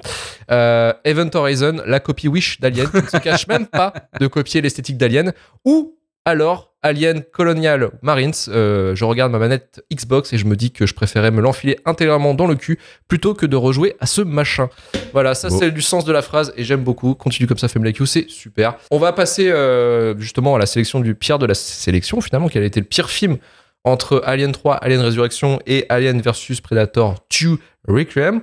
Euh, 0.51 0.93
Event 1.05 1.31
Horizon, 1.35 1.81
la 1.87 2.01
copie 2.01 2.29
Wish 2.29 2.61
d'Alien, 2.61 2.89
qui 2.91 2.97
ne 2.97 3.09
se 3.09 3.17
cache 3.19 3.47
même 3.47 3.67
pas 3.67 3.93
de 4.21 4.27
copier 4.27 4.61
l'esthétique 4.61 4.97
d'Alien, 4.97 5.33
ou 5.65 5.97
alors 6.25 6.75
Alien 6.87 7.23
Colonial 7.33 7.91
Marines. 8.03 8.33
Euh, 8.49 8.95
je 8.95 9.05
regarde 9.05 9.33
ma 9.33 9.39
manette 9.39 9.83
Xbox 9.93 10.33
et 10.33 10.39
je 10.39 10.45
me 10.47 10.55
dis 10.55 10.71
que 10.71 10.87
je 10.87 10.95
préférais 10.95 11.33
me 11.33 11.41
l'enfiler 11.41 11.79
intégralement 11.85 12.33
dans 12.35 12.47
le 12.47 12.55
cul 12.55 12.79
plutôt 13.09 13.35
que 13.35 13.45
de 13.45 13.57
rejouer 13.57 13.97
à 13.99 14.07
ce 14.07 14.23
machin. 14.23 14.69
Voilà, 15.13 15.35
ça 15.35 15.51
c'est 15.51 15.71
du 15.73 15.83
sens 15.83 16.05
de 16.05 16.13
la 16.13 16.23
phrase 16.23 16.53
et 16.57 16.63
j'aime 16.65 16.85
beaucoup. 16.85 17.15
Continue 17.15 17.49
comme 17.49 17.59
ça, 17.59 17.67
Femme 17.69 17.83
Like 17.85 17.97
You, 17.99 18.07
c'est 18.07 18.29
super. 18.31 18.77
On 18.93 18.99
va 18.99 19.13
passer 19.13 19.51
euh, 19.51 20.17
justement 20.19 20.55
à 20.55 20.59
la 20.59 20.67
sélection 20.67 21.01
du 21.01 21.15
pire 21.17 21.39
de 21.41 21.47
la 21.47 21.55
sélection 21.55 22.21
finalement, 22.21 22.49
quel 22.49 22.63
a 22.63 22.67
été 22.67 22.79
le 22.81 22.87
pire 22.87 23.11
film 23.11 23.39
entre 23.85 24.23
Alien 24.25 24.53
3, 24.53 24.77
Alien 24.77 25.01
Résurrection 25.01 25.61
et 25.67 25.87
Alien 25.89 26.21
versus 26.21 26.61
Predator 26.61 27.17
2 27.41 27.59
Requiem? 27.89 28.43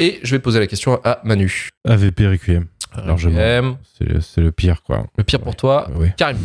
Et 0.00 0.18
je 0.22 0.30
vais 0.34 0.40
poser 0.40 0.58
la 0.58 0.66
question 0.66 1.00
à 1.04 1.20
Manu. 1.24 1.68
AVP 1.86 2.26
Requiem. 2.28 2.66
Largement. 3.04 3.34
Requiem. 3.38 3.76
C'est 3.98 4.04
le- 4.08 4.20
c'est 4.20 4.40
le 4.40 4.52
pire, 4.52 4.82
quoi. 4.82 5.06
Le 5.18 5.24
pire 5.24 5.40
pour 5.40 5.54
toi, 5.56 5.88
Oui. 5.96 6.08
Karim. 6.16 6.38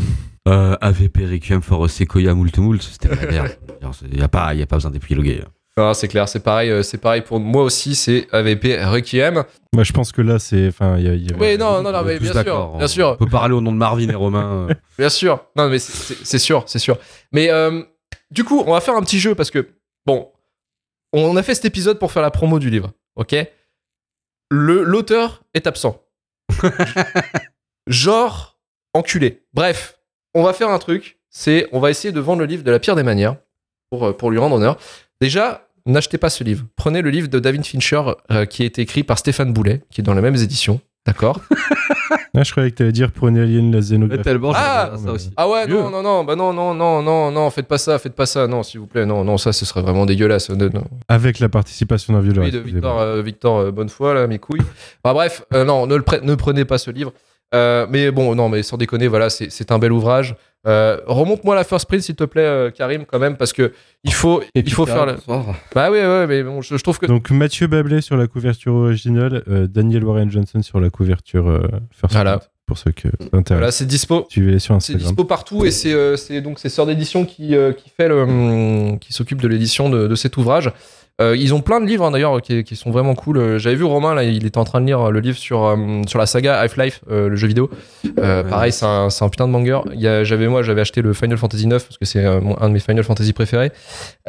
Euh, 0.48 0.75
AVP 0.81 1.25
Requiem 1.25 1.62
for 1.62 1.84
a 1.84 1.88
Sequoia 1.89 2.34
Moult, 2.34 2.81
c'était 2.81 3.10
la 3.13 3.29
merde. 3.29 3.58
Il 4.12 4.17
n'y 4.17 4.22
a, 4.24 4.27
pas- 4.27 4.53
y 4.53 4.62
a 4.62 4.65
pas 4.67 4.77
besoin 4.77 4.91
d'épiloguer. 4.91 5.43
Ah, 5.77 5.93
c'est 5.93 6.08
clair, 6.10 6.27
c'est 6.27 6.41
pareil, 6.41 6.69
euh, 6.72 6.84
c'est 6.84 6.98
pareil 6.98 7.22
pour 7.22 7.39
moi 7.39 7.63
aussi, 7.63 7.96
c'est 7.96 8.27
AVP 8.34 8.84
Requiem. 8.84 9.43
Moi, 9.74 9.84
je 9.84 9.93
pense 9.93 10.12
que 10.12 10.22
là, 10.22 10.38
c'est. 10.39 10.67
Enfin, 10.67 10.98
il 10.98 11.05
y 11.05 11.10
a- 11.10 11.13
il 11.13 11.29
y 11.29 11.34
avait- 11.34 11.51
Oui, 11.53 11.58
non, 11.58 11.81
non, 11.81 11.91
non, 11.91 12.03
mais 12.03 12.19
bien 12.19 12.34
sûr, 12.34 12.75
bien 12.77 12.88
sûr, 12.88 13.10
On 13.19 13.24
peut 13.25 13.29
parler 13.29 13.53
au 13.53 13.62
nom 13.62 13.72
de 13.72 13.77
Marvin 13.77 14.10
et 14.10 14.15
Romain. 14.15 14.67
euh. 14.69 14.74
bien 14.98 15.10
sûr. 15.10 15.46
Non, 15.55 15.69
mais 15.69 15.79
c'est- 15.79 16.38
sûr, 16.39 16.63
c'est 16.67 16.79
sûr. 16.79 16.98
Mais 17.31 17.50
euh, 17.50 17.81
du 18.31 18.43
coup, 18.43 18.62
on 18.65 18.74
va 18.74 18.81
faire 18.81 18.96
un 18.96 19.01
petit 19.01 19.19
jeu 19.19 19.36
parce 19.36 19.51
que, 19.51 19.69
bon, 20.05 20.29
on 21.13 21.36
a 21.38 21.43
fait 21.43 21.55
cet 21.55 21.65
épisode 21.65 21.98
pour 22.00 22.12
faire 22.12 22.24
la 22.24 22.31
promo 22.31 22.60
du 22.60 22.69
livre, 22.69 22.91
ok? 23.15 23.36
Le 24.51 24.84
L'auteur 24.84 25.43
est 25.53 25.65
absent. 25.67 26.01
Genre, 27.88 28.60
enculé. 28.93 29.43
Bref, 29.53 29.99
on 30.34 30.44
va 30.44 30.54
faire 30.54 30.70
un 30.70 30.80
truc, 30.80 31.18
c'est 31.30 31.68
on 31.72 31.80
va 31.80 31.90
essayer 31.90 32.12
de 32.12 32.20
vendre 32.20 32.40
le 32.40 32.46
livre 32.46 32.64
de 32.64 32.72
la 32.72 32.80
pire 32.80 32.96
des 32.96 33.04
manières 33.04 33.36
pour, 33.90 34.06
euh, 34.08 34.14
pour 34.14 34.32
lui 34.32 34.38
rendre 34.40 34.56
honneur. 34.56 34.78
Déjà, 35.22 35.68
n'achetez 35.86 36.18
pas 36.18 36.30
ce 36.30 36.44
livre. 36.44 36.66
Prenez 36.76 37.02
le 37.02 37.10
livre 37.10 37.28
de 37.28 37.40
David 37.40 37.66
Fincher 37.66 38.02
euh, 38.32 38.46
qui 38.46 38.64
a 38.64 38.66
été 38.66 38.82
écrit 38.82 39.04
par 39.04 39.18
Stéphane 39.18 39.54
Boulet, 39.54 39.82
qui 39.92 40.02
est 40.02 40.04
dans 40.04 40.14
les 40.14 40.22
mêmes 40.22 40.36
éditions, 40.36 40.80
d'accord? 41.06 41.40
Ah, 42.36 42.44
je 42.44 42.52
croyais 42.52 42.70
que 42.72 42.76
t'allais 42.76 42.92
dire 42.92 43.12
prenez 43.12 43.42
Alien 43.42 43.72
la 43.72 43.80
xénographie. 43.82 44.22
Ah, 44.56 44.92
ça 45.04 45.12
aussi. 45.12 45.32
Ah 45.36 45.50
ouais, 45.50 45.68
non, 45.68 45.90
non, 45.90 46.02
non, 46.02 46.24
bah 46.24 46.36
non, 46.36 46.54
non, 46.54 46.74
non, 46.74 47.02
non, 47.02 47.32
non, 47.32 47.50
faites 47.50 47.68
pas 47.68 47.78
ça, 47.80 47.98
faites 48.00 48.14
pas 48.16 48.28
ça, 48.28 48.48
non, 48.48 48.64
s'il 48.64 48.80
vous 48.80 48.86
plaît, 48.88 49.06
non, 49.06 49.24
non, 49.26 49.38
ça, 49.38 49.52
ce 49.52 49.66
serait 49.66 49.82
vraiment 49.82 50.06
dégueulasse. 50.06 50.50
Non, 50.52 50.70
non. 50.74 50.84
Avec 51.10 51.40
la 51.40 51.50
participation 51.50 52.14
d'un 52.14 52.22
violeur. 52.22 52.46
Oui, 52.46 52.52
de 52.52 52.60
Victor, 52.60 53.00
euh, 53.00 53.22
Victor 53.22 53.58
euh, 53.58 53.72
Bonnefoy, 53.72 54.14
là, 54.14 54.28
mes 54.28 54.40
couilles. 54.40 54.62
Enfin, 55.04 55.14
bref, 55.16 55.44
euh, 55.54 55.66
non, 55.66 55.86
ne, 55.88 55.96
le 55.96 56.02
pre- 56.04 56.22
ne 56.24 56.36
prenez 56.36 56.66
pas 56.66 56.78
ce 56.78 56.92
livre. 56.92 57.14
Euh, 57.56 57.88
mais 57.89 58.12
bon, 58.12 58.36
non, 58.36 58.48
mais 58.50 58.62
sans 58.63 58.77
déconner, 58.77 59.08
voilà, 59.08 59.29
c'est 59.29 59.50
c'est 59.51 59.72
un 59.72 59.79
bel 59.79 59.91
ouvrage. 59.91 60.36
Euh, 60.68 60.98
Remonte-moi 61.08 61.56
la 61.56 61.63
first 61.63 61.88
print, 61.88 62.03
s'il 62.03 62.15
te 62.15 62.25
plaît, 62.25 62.44
euh, 62.46 62.70
Karim, 62.70 63.06
quand 63.06 63.18
même, 63.18 63.38
parce 63.38 63.53
que 63.53 63.72
il 64.03 64.13
faut, 64.13 64.44
il 64.53 64.72
faut 64.72 64.86
faire. 64.86 65.06
Le... 65.06 65.15
Bah 65.74 65.89
oui, 65.89 66.00
ouais, 66.00 66.27
mais 66.27 66.44
bon, 66.44 66.62
je, 66.62 66.75
je 66.77 66.84
trouve 66.84 67.00
que. 67.00 67.06
Donc 67.06 67.32
Mathieu 67.32 67.68
Bablet 67.68 68.01
sur 68.01 68.18
la 68.18 68.27
couverture 68.27 68.74
originale, 68.75 69.44
euh, 69.48 69.68
Daniel 69.68 70.03
Warren 70.03 70.29
Johnson 70.29 70.62
sur 70.62 70.79
la 70.79 70.89
couverture 70.89 71.48
euh, 71.50 71.62
first 71.91 72.13
Voilà. 72.13 72.38
print, 72.39 72.50
pour 72.68 72.77
ceux 72.77 72.91
que 72.91 73.08
ça. 73.08 73.56
Voilà, 73.56 73.72
c'est 73.72 73.86
dispo. 73.86 74.27
Suivez-les 74.29 74.60
sur 74.60 74.74
C'est 74.74 74.94
Instagram. 74.94 75.08
dispo 75.08 75.24
partout 75.24 75.65
et 75.65 75.72
c'est 75.72 75.94
euh, 75.94 76.18
c'est 76.18 76.41
donc 76.41 76.60
c'est 76.60 76.70
Sœur 76.70 76.86
d'édition 76.86 77.25
qui, 77.25 77.56
euh, 77.56 77.72
qui 77.74 77.89
fait 77.89 78.08
le 78.10 78.98
qui 78.98 79.13
s'occupe 79.13 79.41
de 79.41 79.48
l'édition 79.48 79.89
de, 79.89 80.08
de 80.08 80.15
cet 80.15 80.36
ouvrage. 80.38 80.72
Euh, 81.22 81.36
ils 81.38 81.54
ont 81.54 81.60
plein 81.62 81.82
de 81.82 81.86
livres 81.86 82.06
hein, 82.06 82.12
d'ailleurs 82.12 82.42
qui, 82.42 82.64
qui 82.64 82.76
sont 82.76 82.92
vraiment 82.92 83.14
cool. 83.14 83.38
Euh, 83.38 83.58
J'avais 83.60 83.76
vu 83.76 83.84
Romain 83.84 84.14
là, 84.14 84.24
il 84.24 84.46
était 84.46 84.58
en 84.58 84.64
train 84.64 84.80
de 84.80 84.86
lire 84.86 85.12
le 85.12 85.20
livre 85.20 85.38
sur 85.38 85.66
euh, 85.66 85.76
sur 86.08 86.18
la 86.18 86.26
saga 86.26 86.58
Half-Life, 86.60 87.02
euh, 87.12 87.28
le 87.30 87.36
jeu 87.36 87.48
vidéo. 87.48 87.70
Euh, 88.20 88.44
Ouais. 88.44 88.50
pareil, 88.50 88.72
c'est 88.72 88.86
un, 88.86 89.10
putain 89.30 89.48
de 89.48 89.52
banger. 89.54 89.80
J'avais 90.24 90.48
moi, 90.48 90.62
j'avais 90.64 90.82
acheté 90.82 91.02
le 91.02 91.14
Final 91.14 91.38
Fantasy 91.38 91.68
9 91.68 91.84
parce 91.84 91.98
que 91.98 92.06
c'est 92.06 92.24
euh, 92.26 92.40
un 92.62 92.70
de 92.70 92.74
mes 92.74 92.80
Final 92.80 93.04
Fantasy 93.04 93.34
préférés. 93.34 93.72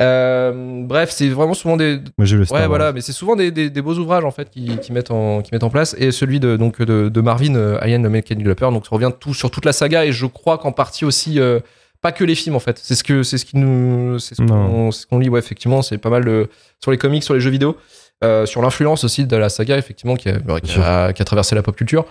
Euh, 0.00 0.82
bref, 0.85 1.11
c'est 1.11 1.28
vraiment 1.28 1.54
souvent 1.54 1.76
des 1.76 1.99
Moi 2.18 2.25
j'ai 2.26 2.37
le 2.37 2.44
Star 2.44 2.56
Ouais, 2.56 2.61
Wars. 2.62 2.68
voilà, 2.68 2.92
mais 2.92 3.00
c'est 3.00 3.12
souvent 3.12 3.37
des, 3.37 3.50
des- 3.50 3.70
des 3.70 3.82
beaux 3.82 3.94
ouvrages 3.94 4.25
en 4.25 4.30
fait 4.30 4.49
qui, 4.50 4.78
qui 4.78 4.92
mettent 4.92 5.11
en 5.11 5.42
qui 5.42 5.50
mettent 5.52 5.64
en 5.64 5.70
place 5.70 5.94
et 5.99 6.11
celui 6.11 6.40
de 6.40 6.56
donc 6.56 6.80
de, 6.80 7.09
de 7.09 7.20
Marvin 7.20 7.54
euh, 7.54 7.78
Alien 7.80 8.02
le 8.02 8.09
Mechanic 8.09 8.42
Developer 8.44 8.70
donc 8.73 8.87
ça 8.87 8.94
revient 8.94 9.11
tout 9.18 9.35
sur 9.35 9.50
toute 9.50 9.64
la 9.64 9.73
saga 9.73 10.04
et 10.06 10.12
je 10.12 10.26
crois 10.26 10.59
qu'en 10.59 10.73
partie 10.73 11.04
aussi 11.04 11.38
euh, 11.40 11.61
pas 12.00 12.12
que 12.12 12.25
les 12.25 12.35
films 12.35 12.57
en 12.57 12.61
fait. 12.61 12.78
C'est 12.83 12.95
ce 12.95 13.04
que 13.04 13.23
c'est 13.23 13.38
ce 13.38 13.45
qui 13.45 13.57
nous 13.57 14.19
c'est 14.19 14.35
ce 14.35 14.42
qu'on 14.42 14.90
ce 14.90 15.07
lit 15.19 15.28
ouais 15.28 15.38
effectivement. 15.38 15.83
C'est 15.83 15.99
pas 15.99 16.11
mal 16.11 16.25
de 16.25 16.49
sur 16.80 16.90
les 16.90 16.99
comics 16.99 17.23
sur 17.23 17.35
les 17.35 17.40
jeux 17.40 17.50
vidéo 17.50 17.76
euh, 18.23 18.45
sur 18.45 18.61
l'influence 18.61 19.04
aussi 19.04 19.25
de 19.25 19.37
la 19.37 19.49
saga 19.49 19.78
effectivement 19.78 20.14
qui 20.14 20.28
a, 20.28 20.38
qui 20.61 20.78
a, 20.78 21.12
qui 21.12 21.23
a 21.23 21.25
traversé 21.25 21.54
la 21.54 21.62
pop 21.62 21.75
culture. 21.76 22.04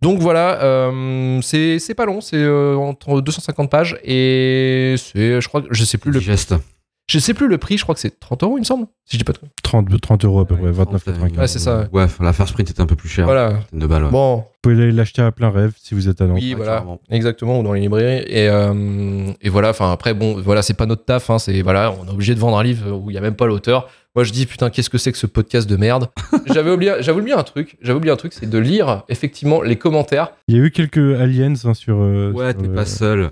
Donc 0.00 0.18
voilà, 0.18 0.60
euh, 0.62 1.40
c'est 1.42 1.78
c'est 1.78 1.94
pas 1.94 2.06
long, 2.06 2.20
c'est 2.20 2.36
euh, 2.36 2.74
entre 2.74 3.20
250 3.20 3.70
pages 3.70 3.98
et 4.02 4.96
c'est, 4.98 5.40
je 5.40 5.48
crois, 5.48 5.62
je 5.70 5.84
sais 5.84 5.96
plus 5.96 6.10
le, 6.10 6.18
geste. 6.18 6.54
Je 7.12 7.18
sais 7.18 7.34
plus 7.34 7.46
le 7.48 7.58
prix, 7.58 7.76
je 7.76 7.82
crois 7.82 7.94
que 7.94 8.00
c'est 8.00 8.18
30 8.18 8.42
euros 8.42 8.56
il 8.56 8.60
me 8.60 8.64
semble, 8.64 8.86
si 9.04 9.16
je 9.16 9.18
dis 9.18 9.24
pas 9.24 9.32
de 9.34 9.38
conneries. 9.38 9.52
30, 9.62 10.00
30 10.00 10.24
euros 10.24 10.40
à 10.40 10.46
peu 10.46 10.56
près, 10.56 10.70
29,95. 10.70 11.38
Ouais, 11.38 11.46
c'est 11.46 11.58
ça, 11.58 11.86
Ouais, 11.92 12.06
la 12.20 12.32
first 12.32 12.54
print 12.54 12.70
était 12.70 12.80
un 12.80 12.86
peu 12.86 12.96
plus 12.96 13.08
chère. 13.08 13.26
Voilà, 13.26 13.60
De 13.72 13.86
balles. 13.86 14.04
ouais. 14.04 14.10
bon, 14.10 14.36
Vous 14.36 14.44
pouvez 14.62 14.74
aller 14.82 14.92
l'acheter 14.92 15.20
à 15.22 15.30
plein 15.30 15.50
rêve 15.50 15.72
si 15.76 15.94
vous 15.94 16.08
êtes 16.08 16.20
à 16.22 16.26
Nantes. 16.26 16.38
Oui, 16.40 16.54
voilà, 16.54 16.84
exactement, 17.10 17.60
ou 17.60 17.62
dans 17.62 17.72
les 17.74 17.80
librairies. 17.82 18.24
Et, 18.26 18.48
euh, 18.48 19.30
et 19.42 19.48
voilà, 19.50 19.70
enfin 19.70 19.92
après, 19.92 20.14
bon, 20.14 20.40
voilà, 20.40 20.62
c'est 20.62 20.74
pas 20.74 20.86
notre 20.86 21.04
taf, 21.04 21.28
hein, 21.30 21.38
c'est 21.38 21.60
voilà, 21.62 21.94
on 22.00 22.06
est 22.06 22.10
obligé 22.10 22.34
de 22.34 22.40
vendre 22.40 22.56
un 22.58 22.62
livre 22.62 22.90
où 22.96 23.10
il 23.10 23.14
y 23.14 23.18
a 23.18 23.22
même 23.22 23.36
pas 23.36 23.46
l'auteur. 23.46 23.88
Moi, 24.14 24.24
je 24.24 24.32
dis 24.32 24.44
putain, 24.44 24.68
qu'est-ce 24.68 24.90
que 24.90 24.98
c'est 24.98 25.10
que 25.10 25.16
ce 25.16 25.26
podcast 25.26 25.68
de 25.68 25.76
merde? 25.76 26.08
J'avais 26.52 26.70
oublié, 26.70 26.96
j'avais 27.00 27.18
oublié 27.18 27.34
un 27.34 27.42
truc, 27.44 27.78
j'avais 27.80 27.96
oublié 27.96 28.12
un 28.12 28.16
truc, 28.16 28.34
c'est 28.34 28.48
de 28.48 28.58
lire 28.58 29.04
effectivement 29.08 29.62
les 29.62 29.76
commentaires. 29.76 30.32
Il 30.48 30.56
y 30.56 30.60
a 30.60 30.62
eu 30.62 30.70
quelques 30.70 31.18
aliens 31.18 31.54
hein, 31.64 31.72
sur, 31.72 31.96
euh, 32.02 32.30
Ouais, 32.32 32.50
sur, 32.52 32.60
t'es 32.60 32.68
euh, 32.68 32.74
pas 32.74 32.84
seul. 32.84 33.30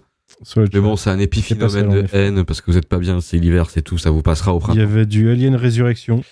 Mais 0.56 0.80
bon, 0.80 0.97
c'est 0.97 1.11
un 1.11 1.18
épiphénomène 1.18 1.90
de 1.90 2.04
haine 2.14 2.44
parce 2.44 2.61
que 2.61 2.70
vous 2.70 2.78
êtes 2.78 2.87
pas 2.88 2.99
bien, 2.99 3.20
c'est 3.20 3.37
l'hiver, 3.37 3.68
c'est 3.70 3.82
tout, 3.82 3.99
ça 3.99 4.11
vous 4.11 4.23
passera 4.23 4.54
au 4.54 4.59
Il 4.59 4.62
y 4.62 4.64
printemps. 4.64 4.80
avait 4.80 5.06
du 5.06 5.30
Alien 5.30 5.54
Résurrection. 5.56 6.23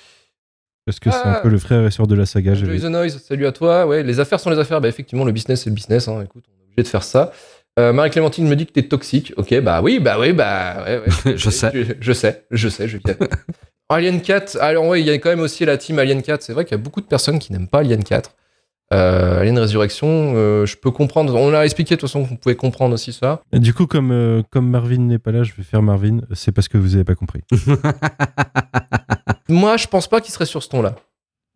Parce 0.86 1.00
que 1.00 1.10
c'est 1.10 1.16
Ah. 1.22 1.38
un 1.38 1.42
peu 1.42 1.48
le 1.50 1.58
frère 1.58 1.84
et 1.86 1.90
sœur 1.90 2.06
de 2.06 2.14
la 2.14 2.24
saga. 2.24 2.52
Enjoy 2.52 2.80
the 2.80 2.84
noise, 2.84 3.18
salut 3.22 3.46
à 3.46 3.52
toi. 3.52 3.86
Ouais, 3.86 4.02
les 4.02 4.20
affaires 4.20 4.40
sont 4.40 4.48
les 4.48 4.58
affaires. 4.58 4.80
Bah 4.80 4.88
effectivement, 4.88 5.24
le 5.26 5.32
business 5.32 5.62
c'est 5.64 5.70
le 5.70 5.74
business. 5.74 6.08
Hein. 6.08 6.22
Écoute, 6.24 6.44
on 6.48 6.52
est 6.58 6.64
obligé 6.64 6.82
de 6.84 6.88
faire 6.88 7.02
ça. 7.02 7.30
Euh, 7.78 7.92
Marie-Clémentine 7.92 8.48
me 8.48 8.56
dit 8.56 8.64
que 8.66 8.72
t'es 8.72 8.82
toxique. 8.84 9.34
Ok, 9.36 9.60
bah 9.60 9.82
oui, 9.82 10.00
bah 10.00 10.16
oui, 10.18 10.32
bah 10.32 10.82
ouais, 10.86 11.02
ouais. 11.26 11.36
Je 11.36 11.50
sais. 11.50 11.70
Je, 11.74 11.92
je 12.00 12.12
sais, 12.14 12.44
je 12.50 12.68
sais, 12.70 12.88
je 12.88 12.96
avec. 13.04 13.18
Alien 13.90 14.20
4, 14.20 14.56
alors 14.60 14.86
ouais, 14.86 15.00
il 15.00 15.06
y 15.06 15.10
a 15.10 15.14
quand 15.18 15.28
même 15.30 15.40
aussi 15.40 15.64
la 15.66 15.76
team 15.76 15.98
Alien 15.98 16.22
4. 16.22 16.42
C'est 16.42 16.52
vrai 16.54 16.64
qu'il 16.64 16.72
y 16.76 16.80
a 16.80 16.82
beaucoup 16.82 17.00
de 17.02 17.06
personnes 17.06 17.38
qui 17.38 17.52
n'aiment 17.52 17.68
pas 17.68 17.80
Alien 17.80 18.02
4. 18.02 18.34
Euh, 18.94 19.40
Alien 19.40 19.58
Résurrection, 19.58 20.32
euh, 20.34 20.64
je 20.64 20.76
peux 20.76 20.90
comprendre. 20.90 21.34
On 21.34 21.50
l'a 21.50 21.64
expliqué 21.64 21.94
de 21.96 22.00
toute 22.00 22.08
façon 22.08 22.24
qu'on 22.24 22.36
pouvait 22.36 22.54
comprendre 22.56 22.94
aussi 22.94 23.12
ça. 23.12 23.42
Et 23.52 23.58
Du 23.58 23.74
coup, 23.74 23.86
comme, 23.86 24.10
euh, 24.12 24.42
comme 24.50 24.68
Marvin 24.70 24.98
n'est 24.98 25.18
pas 25.18 25.30
là, 25.30 25.42
je 25.42 25.52
vais 25.54 25.62
faire 25.62 25.82
Marvin. 25.82 26.20
C'est 26.32 26.52
parce 26.52 26.68
que 26.68 26.78
vous 26.78 26.94
avez 26.94 27.04
pas 27.04 27.14
compris. 27.14 27.42
Moi, 29.48 29.76
je 29.76 29.86
pense 29.86 30.08
pas 30.08 30.20
qu'il 30.20 30.32
serait 30.32 30.46
sur 30.46 30.62
ce 30.62 30.68
ton-là. 30.68 30.94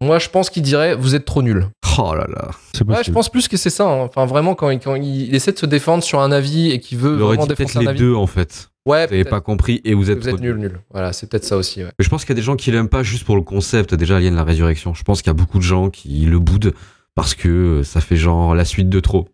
Moi, 0.00 0.18
je 0.18 0.28
pense 0.28 0.50
qu'il 0.50 0.62
dirait 0.62 0.94
vous 0.94 1.14
êtes 1.14 1.24
trop 1.24 1.42
nul. 1.42 1.66
Oh 1.98 2.14
là 2.14 2.26
là. 2.28 2.50
C'est 2.74 2.86
Ouais, 2.88 3.04
je 3.04 3.10
pense 3.12 3.28
plus 3.28 3.48
que 3.48 3.56
c'est 3.56 3.70
ça. 3.70 3.84
hein. 3.88 4.00
Enfin, 4.04 4.24
vraiment, 4.26 4.54
quand, 4.54 4.70
il- 4.70 4.80
quand 4.80 4.94
il 4.94 5.34
essaie 5.34 5.52
de 5.52 5.58
se 5.58 5.66
défendre 5.66 6.02
sur 6.02 6.20
un 6.20 6.32
avis 6.32 6.70
et 6.70 6.80
qu'il 6.80 6.98
veut 6.98 7.16
Il 7.16 7.22
aurait 7.22 7.36
vraiment 7.36 7.42
dit 7.54 7.54
défendre 7.54 7.72
peut-être 7.72 7.82
les 7.82 7.88
avis. 7.88 7.98
deux 7.98 8.14
en 8.14 8.26
fait. 8.26 8.70
Ouais, 8.84 9.06
Vous 9.06 9.12
avez 9.12 9.22
peut-être. 9.22 9.30
pas 9.30 9.40
compris 9.40 9.80
et 9.84 9.94
vous 9.94 10.10
êtes, 10.10 10.18
Vous 10.18 10.28
êtes 10.30 10.40
nul, 10.40 10.56
nul. 10.56 10.80
Voilà, 10.90 11.12
c'est 11.12 11.28
peut-être 11.28 11.44
ça 11.44 11.56
aussi. 11.56 11.80
Ouais. 11.84 11.90
Mais 11.98 12.04
je 12.04 12.08
pense 12.08 12.24
qu'il 12.24 12.30
y 12.30 12.32
a 12.32 12.40
des 12.40 12.42
gens 12.42 12.56
qui 12.56 12.72
l'aiment 12.72 12.88
pas 12.88 13.02
juste 13.04 13.24
pour 13.24 13.36
le 13.36 13.42
concept. 13.42 13.94
Déjà, 13.94 14.16
Alien 14.16 14.34
la 14.34 14.42
résurrection. 14.44 14.92
Je 14.94 15.02
pense 15.04 15.22
qu'il 15.22 15.28
y 15.28 15.30
a 15.30 15.34
beaucoup 15.34 15.58
de 15.58 15.62
gens 15.62 15.88
qui 15.90 16.24
le 16.24 16.38
boudent 16.40 16.72
parce 17.14 17.34
que 17.34 17.48
euh, 17.48 17.82
ça 17.84 18.00
fait 18.00 18.16
genre 18.16 18.54
la 18.54 18.64
suite 18.64 18.88
de 18.88 19.00
trop. 19.00 19.28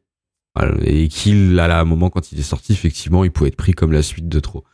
Et 0.84 1.06
qu'il, 1.08 1.58
à 1.60 1.78
un 1.78 1.84
moment, 1.84 2.10
quand 2.10 2.32
il 2.32 2.40
est 2.40 2.42
sorti, 2.42 2.72
effectivement, 2.72 3.22
il 3.22 3.30
pouvait 3.30 3.48
être 3.48 3.56
pris 3.56 3.72
comme 3.72 3.92
la 3.92 4.02
suite 4.02 4.28
de 4.28 4.40
trop. 4.40 4.64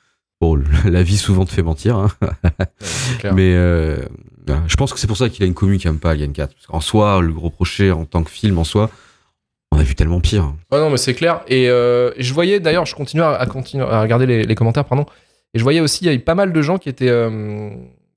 Bon, 0.40 0.56
la 0.84 1.02
vie 1.02 1.18
souvent 1.18 1.44
te 1.44 1.52
fait 1.52 1.62
mentir, 1.62 1.96
hein. 1.96 2.08
clair. 3.18 3.34
mais 3.34 3.54
euh, 3.54 3.98
je 4.66 4.76
pense 4.76 4.92
que 4.92 4.98
c'est 4.98 5.06
pour 5.06 5.16
ça 5.16 5.28
qu'il 5.28 5.42
a 5.44 5.46
une 5.46 5.54
commu 5.54 5.78
qui 5.78 5.86
aime 5.88 5.98
pas 5.98 6.12
Alien 6.12 6.32
4. 6.32 6.54
Parce 6.54 6.66
qu'en 6.66 6.80
soi, 6.80 7.20
le 7.20 7.32
gros 7.32 7.50
projet 7.50 7.90
en 7.90 8.04
tant 8.04 8.22
que 8.22 8.30
film, 8.30 8.58
en 8.58 8.64
soi, 8.64 8.90
on 9.72 9.78
a 9.78 9.82
vu 9.82 9.94
tellement 9.94 10.20
pire. 10.20 10.54
Ouais, 10.72 10.78
non, 10.78 10.90
mais 10.90 10.96
c'est 10.96 11.14
clair. 11.14 11.42
Et 11.48 11.68
euh, 11.68 12.12
je 12.18 12.32
voyais 12.32 12.60
d'ailleurs, 12.60 12.86
je 12.86 12.94
continue 12.94 13.22
à, 13.22 13.32
à 13.32 13.46
continuer 13.46 13.84
à 13.84 14.00
regarder 14.00 14.26
les, 14.26 14.44
les 14.44 14.54
commentaires, 14.54 14.84
pardon. 14.84 15.06
Et 15.52 15.58
je 15.58 15.62
voyais 15.62 15.80
aussi, 15.80 16.04
il 16.04 16.06
y 16.06 16.10
a 16.10 16.14
eu 16.14 16.20
pas 16.20 16.34
mal 16.34 16.52
de 16.52 16.62
gens 16.62 16.78
qui 16.78 16.88
étaient, 16.88 17.10
euh, 17.10 17.70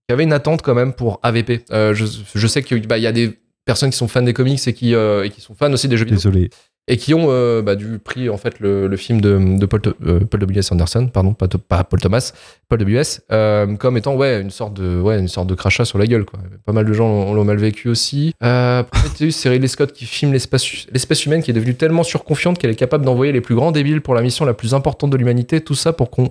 qui 0.07 0.13
avaient 0.13 0.23
une 0.23 0.33
attente 0.33 0.61
quand 0.61 0.73
même 0.73 0.93
pour 0.93 1.19
AVP. 1.21 1.65
Je, 1.69 2.05
je 2.33 2.47
sais 2.47 2.63
qu'il 2.63 2.87
bah, 2.87 2.97
y 2.97 3.07
a 3.07 3.11
des 3.11 3.37
personnes 3.67 3.91
qui 3.91 3.97
sont 3.97 4.07
fans 4.07 4.23
des 4.23 4.33
comics 4.33 4.67
et 4.67 4.73
qui, 4.73 4.95
euh, 4.95 5.23
et 5.23 5.29
qui 5.29 5.41
sont 5.41 5.53
fans 5.53 5.71
aussi 5.71 5.87
des 5.87 5.97
jeux 5.97 6.05
vidéo 6.05 6.17
Désolé. 6.17 6.49
et 6.87 6.97
qui 6.97 7.13
ont 7.13 7.27
euh, 7.29 7.61
bah, 7.61 7.75
du 7.75 7.99
en 8.31 8.37
fait 8.37 8.59
le, 8.59 8.87
le 8.87 8.97
film 8.97 9.21
de, 9.21 9.57
de 9.59 9.65
Paul, 9.67 9.81
euh, 10.05 10.21
Paul 10.21 10.39
W.S. 10.39 10.71
Anderson, 10.71 11.07
pardon, 11.13 11.33
pas, 11.33 11.83
Paul 11.83 11.99
Thomas, 11.99 12.31
Paul 12.69 12.79
W.S. 12.79 13.21
euh, 13.31 13.75
comme 13.75 13.97
étant 13.97 14.15
ouais 14.15 14.41
une 14.41 14.49
sorte 14.49 14.73
de 14.73 14.99
ouais 14.99 15.19
une 15.19 15.27
sorte 15.27 15.47
de 15.47 15.53
crachat 15.53 15.85
sur 15.85 15.99
la 15.99 16.07
gueule 16.07 16.25
quoi. 16.25 16.39
Pas 16.65 16.71
mal 16.73 16.85
de 16.85 16.93
gens 16.93 17.33
l'ont 17.33 17.43
mal 17.45 17.57
vécu 17.57 17.89
aussi. 17.89 18.33
Euh, 18.43 18.81
Prometheus, 18.83 19.31
c'est 19.31 19.49
Ridley 19.49 19.67
Scott 19.67 19.91
qui 19.93 20.05
filme 20.05 20.31
l'espace 20.33 20.87
l'espèce 20.91 21.25
humaine 21.25 21.43
qui 21.43 21.51
est 21.51 21.53
devenue 21.53 21.75
tellement 21.75 22.03
surconfiante 22.03 22.57
qu'elle 22.57 22.71
est 22.71 22.75
capable 22.75 23.05
d'envoyer 23.05 23.31
les 23.33 23.41
plus 23.41 23.55
grands 23.55 23.71
débiles 23.71 24.01
pour 24.01 24.15
la 24.15 24.21
mission 24.21 24.45
la 24.45 24.53
plus 24.53 24.73
importante 24.73 25.11
de 25.11 25.17
l'humanité. 25.17 25.61
Tout 25.61 25.75
ça 25.75 25.93
pour 25.93 26.09
qu'on 26.09 26.29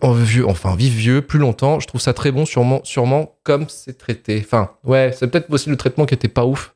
en 0.00 0.12
vieux, 0.12 0.46
enfin 0.48 0.74
vive 0.74 0.94
vieux 0.94 1.22
plus 1.22 1.38
longtemps. 1.38 1.80
Je 1.80 1.86
trouve 1.86 2.00
ça 2.00 2.12
très 2.12 2.32
bon, 2.32 2.46
sûrement, 2.46 2.80
sûrement 2.84 3.36
comme 3.42 3.66
c'est 3.68 3.98
traité. 3.98 4.42
Enfin 4.44 4.70
ouais, 4.84 5.12
c'est 5.14 5.28
peut-être 5.28 5.50
aussi 5.50 5.68
le 5.70 5.76
traitement 5.76 6.06
qui 6.06 6.14
était 6.14 6.28
pas 6.28 6.44
ouf 6.44 6.74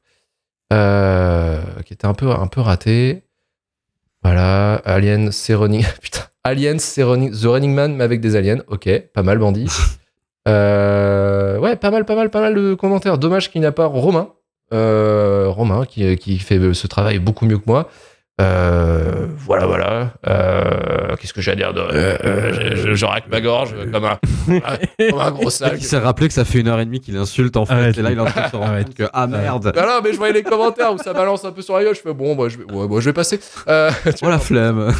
euh, 0.72 1.60
qui 1.84 1.92
était 1.92 2.06
un 2.06 2.14
peu, 2.14 2.30
un 2.30 2.46
peu 2.46 2.60
raté. 2.60 3.22
Voilà, 4.22 4.74
Alien, 4.84 5.32
c'est 5.32 5.54
Running. 5.54 5.84
Putain, 6.02 6.20
Alien, 6.44 6.78
c'est 6.78 7.02
running, 7.02 7.32
The 7.32 7.44
Running 7.44 7.74
Man, 7.74 7.96
mais 7.96 8.04
avec 8.04 8.20
des 8.20 8.36
aliens. 8.36 8.62
Ok, 8.68 8.88
pas 9.12 9.22
mal, 9.22 9.38
bandit. 9.38 9.68
Euh, 10.48 11.58
ouais, 11.58 11.76
pas 11.76 11.90
mal, 11.90 12.06
pas 12.06 12.16
mal, 12.16 12.30
pas 12.30 12.40
mal 12.40 12.54
de 12.54 12.72
commentaires. 12.72 13.18
Dommage 13.18 13.52
qu'il 13.52 13.60
n'y 13.60 13.66
a 13.66 13.72
pas 13.72 13.84
Romain. 13.84 14.30
Euh, 14.72 15.48
Romain, 15.48 15.84
qui, 15.84 16.16
qui 16.16 16.38
fait 16.38 16.72
ce 16.72 16.86
travail 16.86 17.18
beaucoup 17.18 17.44
mieux 17.44 17.58
que 17.58 17.66
moi. 17.66 17.90
Euh, 18.40 19.26
voilà, 19.38 19.66
voilà. 19.66 20.12
Euh, 20.26 21.14
Qu'est-ce 21.20 21.32
que 21.34 21.40
j'ai 21.40 21.50
à 21.52 21.56
dire 21.56 21.74
de, 21.74 21.80
euh, 21.80 22.16
euh, 22.24 22.72
je, 22.74 22.94
je 22.94 23.04
racle 23.06 23.28
ma 23.30 23.40
gorge 23.40 23.74
comme 23.92 24.04
un, 24.04 24.18
comme 25.10 25.20
un 25.20 25.30
gros 25.30 25.50
sac. 25.50 25.74
Il 25.76 25.84
s'est 25.84 25.98
rappelé 25.98 26.28
que 26.28 26.34
ça 26.34 26.44
fait 26.44 26.60
une 26.60 26.68
heure 26.68 26.80
et 26.80 26.84
demie 26.86 27.00
qu'il 27.00 27.16
insulte 27.16 27.56
en 27.56 27.66
fait. 27.66 27.72
Arrête. 27.74 27.98
et 27.98 28.02
là, 28.02 28.10
il 28.12 28.16
est 28.18 28.20
en 28.20 28.24
train 28.24 28.46
de 28.46 28.50
se 28.50 28.56
rendre 28.56 28.82
compte 28.84 28.94
que 28.94 29.04
ah 29.12 29.26
merde. 29.26 29.72
Non, 29.76 29.82
non, 29.82 30.00
mais 30.02 30.12
je 30.12 30.16
voyais 30.16 30.32
les 30.32 30.42
commentaires 30.42 30.92
où 30.94 30.98
ça 30.98 31.12
balance 31.12 31.44
un 31.44 31.52
peu 31.52 31.62
sur 31.62 31.76
la 31.76 31.84
gueule. 31.84 31.94
Je 31.94 32.00
fais 32.00 32.14
bon, 32.14 32.34
bah, 32.34 32.44
je 32.48 32.58
vais, 32.58 32.64
ouais, 32.72 32.88
bah, 32.88 32.96
je 32.98 33.04
vais 33.04 33.12
passer. 33.12 33.38
Euh, 33.68 33.90
Oh 34.22 34.28
la 34.28 34.38
flemme. 34.38 34.92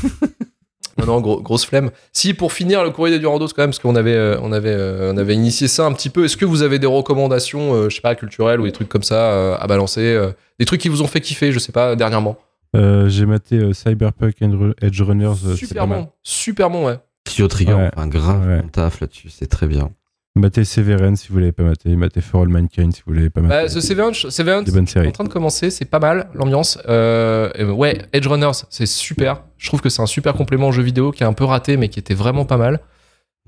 Non, 0.98 1.06
non, 1.06 1.20
gros- 1.20 1.40
grosse 1.40 1.64
flemme. 1.64 1.90
Si, 2.12 2.34
pour 2.34 2.52
finir, 2.52 2.84
le 2.84 2.90
courrier 2.90 3.14
des 3.14 3.20
Durandos, 3.20 3.48
quand 3.48 3.62
même, 3.62 3.70
parce 3.70 3.78
qu'on 3.78 3.96
avait, 3.96 4.14
euh, 4.16 4.36
on 4.42 4.52
avait, 4.52 4.74
euh, 4.74 5.12
on 5.14 5.16
avait 5.16 5.34
initié 5.34 5.66
ça 5.66 5.86
un 5.86 5.92
petit 5.92 6.10
peu. 6.10 6.24
Est-ce 6.26 6.36
que 6.36 6.44
vous 6.44 6.62
avez 6.62 6.78
des 6.78 6.86
recommandations, 6.86 7.74
euh, 7.74 7.88
je 7.88 7.94
sais 7.94 8.02
pas, 8.02 8.14
culturelles 8.14 8.60
ou 8.60 8.64
des 8.66 8.72
trucs 8.72 8.88
comme 8.88 9.02
ça 9.02 9.30
euh, 9.32 9.56
à 9.58 9.66
balancer 9.66 10.00
euh, 10.02 10.30
Des 10.58 10.66
trucs 10.66 10.80
qui 10.80 10.88
vous 10.90 11.00
ont 11.00 11.06
fait 11.06 11.20
kiffer, 11.22 11.52
je 11.52 11.58
sais 11.58 11.72
pas, 11.72 11.96
dernièrement? 11.96 12.36
Euh, 12.76 13.08
J'ai 13.08 13.26
maté 13.26 13.56
euh, 13.56 13.72
Cyberpunk 13.72 14.36
Edge 14.80 15.00
Runners. 15.02 15.56
Super 15.56 15.86
bon, 15.86 16.08
super 16.22 16.70
bon, 16.70 16.86
ouais. 16.86 16.98
Studio 17.26 17.48
Trigger, 17.48 17.74
Ouais. 17.74 17.90
enfin 17.96 18.06
grave 18.08 18.46
Ouais. 18.46 18.62
taffe 18.72 19.00
là-dessus, 19.00 19.28
c'est 19.30 19.46
très 19.46 19.66
bien. 19.66 19.90
Matez 20.36 20.64
Severance 20.64 21.22
si 21.22 21.32
vous 21.32 21.38
l'avez 21.38 21.52
pas 21.52 21.64
maté. 21.64 21.94
Matez 21.96 22.20
For 22.20 22.42
All 22.42 22.48
Mankind 22.48 22.94
si 22.94 23.02
vous 23.04 23.12
l'avez 23.12 23.30
pas 23.30 23.40
maté. 23.40 23.54
Bah, 23.54 23.66
The 23.66 23.80
Severance, 23.80 24.28
Severance 24.30 24.64
Des 24.64 24.70
bonnes 24.72 24.86
c'est 24.86 25.04
en 25.04 25.10
train 25.10 25.24
de 25.24 25.28
commencer, 25.28 25.70
c'est 25.70 25.84
pas 25.84 25.98
mal 25.98 26.28
l'ambiance. 26.34 26.78
Euh, 26.88 27.50
ouais, 27.72 27.98
Edge 28.12 28.26
Runners, 28.28 28.52
c'est 28.70 28.86
super. 28.86 29.42
Je 29.58 29.66
trouve 29.68 29.80
que 29.80 29.88
c'est 29.88 30.00
un 30.02 30.06
super 30.06 30.34
complément 30.34 30.68
au 30.68 30.72
jeu 30.72 30.82
vidéo 30.82 31.10
qui 31.10 31.24
est 31.24 31.26
un 31.26 31.32
peu 31.32 31.44
raté, 31.44 31.76
mais 31.76 31.88
qui 31.88 31.98
était 31.98 32.14
vraiment 32.14 32.44
pas 32.44 32.56
mal. 32.56 32.78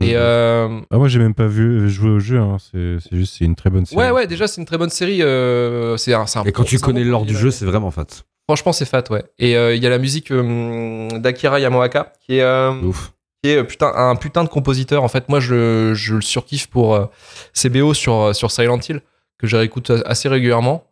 Et 0.00 0.08
Mhm. 0.08 0.12
euh, 0.16 0.80
Ah, 0.90 0.98
moi, 0.98 1.06
j'ai 1.08 1.20
même 1.20 1.34
pas 1.34 1.46
vu 1.46 1.88
jouer 1.88 2.10
au 2.10 2.18
jeu. 2.18 2.38
hein. 2.40 2.56
C'est 2.72 2.98
juste, 3.16 3.36
c'est 3.38 3.44
une 3.44 3.54
très 3.54 3.70
bonne 3.70 3.86
série. 3.86 4.00
ouais, 4.00 4.10
ouais, 4.10 4.26
déjà 4.26 4.48
c'est 4.48 4.60
une 4.60 4.66
très 4.66 4.78
bonne 4.78 4.90
série. 4.90 5.22
euh, 5.22 5.96
c'est 5.96 6.12
un, 6.14 6.24
Et 6.44 6.50
quand 6.52 6.64
tu 6.64 6.78
connais 6.80 7.04
l'ordre 7.04 7.26
du 7.26 7.36
jeu, 7.36 7.50
c'est 7.52 7.64
vraiment 7.64 7.92
fat. 7.92 8.06
Franchement, 8.48 8.72
c'est 8.72 8.84
fat, 8.84 9.04
ouais. 9.10 9.24
Et 9.38 9.56
euh, 9.56 9.74
il 9.74 9.82
y 9.82 9.86
a 9.86 9.90
la 9.90 9.98
musique 9.98 10.30
euh, 10.32 11.08
d'Akira 11.18 11.60
Yamaoka, 11.60 12.12
qui 12.26 12.38
est, 12.38 12.42
euh, 12.42 12.72
Ouf. 12.82 13.12
qui 13.42 13.50
est 13.50 13.62
putain, 13.64 13.92
un 13.94 14.16
putain 14.16 14.44
de 14.44 14.48
compositeur. 14.48 15.02
En 15.04 15.08
fait, 15.08 15.28
moi, 15.28 15.40
je, 15.40 15.92
je 15.94 16.16
le 16.16 16.20
surkiffe 16.20 16.66
pour 16.66 16.94
euh, 16.94 17.06
ses 17.52 17.68
BO 17.70 17.94
sur, 17.94 18.34
sur 18.34 18.50
Silent 18.50 18.78
Hill, 18.88 19.00
que 19.38 19.46
je 19.46 19.56
réécoute 19.56 19.90
assez 20.06 20.28
régulièrement. 20.28 20.84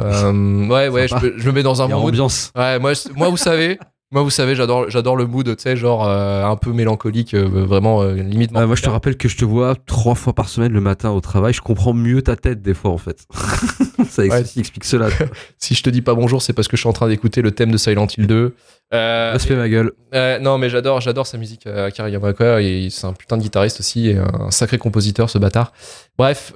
Euh, 0.00 0.66
ouais, 0.68 0.88
ouais, 0.88 1.08
je, 1.08 1.16
je 1.38 1.46
me 1.48 1.52
mets 1.52 1.62
dans 1.64 1.82
un 1.82 1.88
mood. 1.88 2.08
ambiance. 2.08 2.52
Ouais, 2.54 2.78
moi, 2.78 2.92
moi 3.16 3.30
vous 3.30 3.36
savez, 3.36 3.78
moi, 4.10 4.22
vous 4.22 4.30
savez, 4.30 4.54
j'adore, 4.54 4.88
j'adore 4.88 5.16
le 5.16 5.26
mood, 5.26 5.44
tu 5.54 5.62
sais, 5.62 5.76
genre 5.76 6.06
euh, 6.08 6.42
un 6.44 6.56
peu 6.56 6.72
mélancolique, 6.72 7.34
euh, 7.34 7.44
vraiment 7.46 8.00
euh, 8.02 8.14
limite. 8.14 8.50
Ah, 8.54 8.64
moi, 8.66 8.74
je 8.74 8.82
te 8.82 8.88
rappelle 8.88 9.18
que 9.18 9.28
je 9.28 9.36
te 9.36 9.44
vois 9.44 9.74
trois 9.86 10.14
fois 10.14 10.32
par 10.32 10.48
semaine 10.48 10.72
le 10.72 10.80
matin 10.80 11.10
au 11.10 11.20
travail. 11.20 11.52
Je 11.52 11.60
comprends 11.60 11.92
mieux 11.92 12.22
ta 12.22 12.34
tête 12.34 12.62
des 12.62 12.72
fois, 12.72 12.90
en 12.90 12.96
fait. 12.98 13.26
ça 14.08 14.22
Ouais. 14.22 14.40
explique, 14.40 14.56
explique 14.58 14.84
cela. 14.84 15.08
Si 15.58 15.74
je 15.74 15.82
te 15.82 15.90
dis 15.90 16.00
pas 16.00 16.14
bonjour, 16.14 16.40
c'est 16.40 16.54
parce 16.54 16.68
que 16.68 16.76
je 16.78 16.80
suis 16.82 16.88
en 16.88 16.92
train 16.94 17.08
d'écouter 17.08 17.42
le 17.42 17.50
thème 17.50 17.70
de 17.70 17.76
Silent 17.76 18.06
Hill 18.16 18.26
2. 18.26 18.54
Euh, 18.94 19.30
Respect 19.34 19.56
ma 19.56 19.68
gueule. 19.68 19.92
Non, 20.40 20.56
mais 20.56 20.70
j'adore, 20.70 21.02
j'adore 21.02 21.26
sa 21.26 21.36
musique, 21.36 21.66
Akira 21.66 22.08
Yamaoka, 22.08 22.62
et 22.62 22.88
c'est 22.90 23.06
un 23.06 23.12
putain 23.12 23.36
de 23.36 23.42
guitariste 23.42 23.80
aussi, 23.80 24.08
et 24.08 24.16
un 24.16 24.50
sacré 24.50 24.78
compositeur, 24.78 25.28
ce 25.28 25.36
bâtard. 25.36 25.74
Bref, 26.16 26.54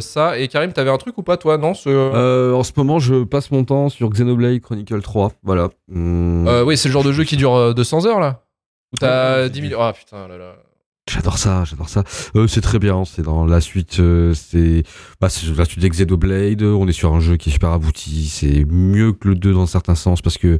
ça. 0.00 0.38
Et 0.38 0.48
Karim, 0.48 0.72
t'avais 0.72 0.88
un 0.90 0.96
truc 0.96 1.18
ou 1.18 1.22
pas, 1.22 1.36
toi, 1.36 1.58
non 1.58 1.74
ce... 1.74 2.54
En 2.54 2.62
ce 2.62 2.72
moment, 2.78 2.98
je 2.98 3.24
passe 3.24 3.50
mon 3.50 3.64
temps 3.64 3.90
sur 3.90 4.08
Xenoblade 4.08 4.60
Chronicle 4.60 5.02
3. 5.02 5.32
Voilà. 5.42 5.68
Hum, 5.94 6.46
Euh, 6.70 6.72
oui, 6.72 6.78
c'est 6.78 6.88
le 6.88 6.92
genre 6.92 7.04
de 7.04 7.12
jeu 7.12 7.24
qui 7.24 7.36
dure 7.36 7.54
euh, 7.54 7.74
200 7.74 8.06
heures, 8.06 8.20
là 8.20 8.42
Où 8.92 8.96
t'as 8.98 9.42
Ouais, 9.42 9.50
10 9.50 9.68
000... 9.68 9.80
Ah, 9.80 9.92
putain, 9.92 10.28
là, 10.28 10.38
là. 10.38 10.54
J'adore 11.10 11.38
ça, 11.38 11.64
j'adore 11.64 11.88
ça. 11.88 12.04
Euh, 12.36 12.46
c'est 12.46 12.60
très 12.60 12.78
bien, 12.78 13.04
c'est 13.04 13.22
dans 13.22 13.44
la 13.44 13.60
suite, 13.60 13.98
euh, 13.98 14.32
c'est 14.32 14.84
bah, 15.20 15.28
la 15.56 15.64
suite 15.64 15.80
d'Exedoblade. 15.80 16.62
On 16.62 16.86
est 16.86 16.92
sur 16.92 17.12
un 17.12 17.18
jeu 17.18 17.36
qui 17.36 17.48
est 17.48 17.52
super 17.52 17.70
abouti. 17.70 18.28
C'est 18.28 18.64
mieux 18.64 19.12
que 19.12 19.26
le 19.28 19.34
2 19.34 19.52
dans 19.52 19.66
certains 19.66 19.96
sens 19.96 20.22
parce 20.22 20.38
que 20.38 20.58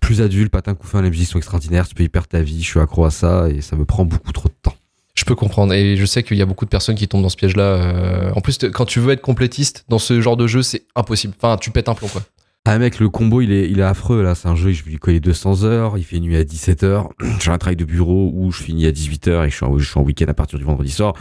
plus 0.00 0.20
adulte, 0.20 0.50
patin 0.50 0.74
couffin, 0.74 1.02
les 1.02 1.10
musiques 1.10 1.28
sont 1.28 1.38
extraordinaires. 1.38 1.86
Tu 1.86 1.94
peux 1.94 2.02
y 2.02 2.08
perdre 2.08 2.26
ta 2.26 2.42
vie. 2.42 2.62
Je 2.62 2.68
suis 2.68 2.80
accro 2.80 3.04
à 3.04 3.10
ça 3.12 3.48
et 3.48 3.60
ça 3.60 3.76
me 3.76 3.84
prend 3.84 4.04
beaucoup 4.04 4.32
trop 4.32 4.48
de 4.48 4.54
temps. 4.60 4.74
Je 5.14 5.24
peux 5.24 5.34
comprendre, 5.34 5.74
et 5.74 5.94
je 5.96 6.06
sais 6.06 6.22
qu'il 6.22 6.38
y 6.38 6.42
a 6.42 6.46
beaucoup 6.46 6.64
de 6.64 6.70
personnes 6.70 6.94
qui 6.96 7.06
tombent 7.06 7.22
dans 7.22 7.28
ce 7.28 7.36
piège-là. 7.36 7.62
euh, 7.62 8.32
En 8.34 8.40
plus, 8.40 8.58
quand 8.72 8.86
tu 8.86 8.98
veux 8.98 9.12
être 9.12 9.20
complétiste 9.20 9.84
dans 9.88 9.98
ce 9.98 10.20
genre 10.22 10.38
de 10.38 10.46
jeu, 10.46 10.62
c'est 10.62 10.84
impossible. 10.96 11.34
Enfin, 11.36 11.58
tu 11.58 11.70
pètes 11.70 11.90
un 11.90 11.94
plomb, 11.94 12.08
quoi. 12.08 12.22
Ah 12.64 12.78
mec, 12.78 13.00
le 13.00 13.08
combo 13.08 13.40
il 13.40 13.50
est, 13.52 13.68
il 13.68 13.80
est 13.80 13.84
affreux 13.84 14.22
là. 14.22 14.36
C'est 14.36 14.46
un 14.46 14.54
jeu, 14.54 14.70
je 14.70 14.84
lui 14.84 14.96
coller 14.96 15.18
200 15.18 15.64
heures. 15.64 15.98
Il 15.98 16.04
fait 16.04 16.20
nuit 16.20 16.36
à 16.36 16.44
17 16.44 16.84
heures. 16.84 17.08
J'ai 17.40 17.50
un 17.50 17.58
travail 17.58 17.76
de 17.76 17.84
bureau 17.84 18.30
où 18.32 18.52
je 18.52 18.62
finis 18.62 18.86
à 18.86 18.92
18 18.92 19.28
heures 19.28 19.44
et 19.44 19.50
je 19.50 19.56
suis 19.56 19.64
en, 19.64 19.76
je 19.78 19.88
suis 19.88 19.98
en 19.98 20.02
week-end 20.02 20.26
à 20.28 20.34
partir 20.34 20.58
du 20.58 20.64
vendredi 20.64 20.90
soir. 20.90 21.14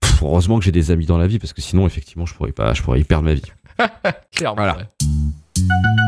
Pff, 0.00 0.22
heureusement 0.22 0.58
que 0.58 0.64
j'ai 0.64 0.72
des 0.72 0.92
amis 0.92 1.06
dans 1.06 1.18
la 1.18 1.26
vie 1.26 1.40
parce 1.40 1.52
que 1.52 1.60
sinon 1.60 1.86
effectivement 1.86 2.26
je 2.26 2.34
pourrais 2.34 2.52
pas, 2.52 2.74
je 2.74 2.82
pourrais 2.82 3.00
y 3.00 3.04
perdre 3.04 3.24
ma 3.24 3.34
vie. 3.34 3.42
Clairement. 4.32 4.56
Voilà. 4.56 4.76
ouais. 4.76 6.07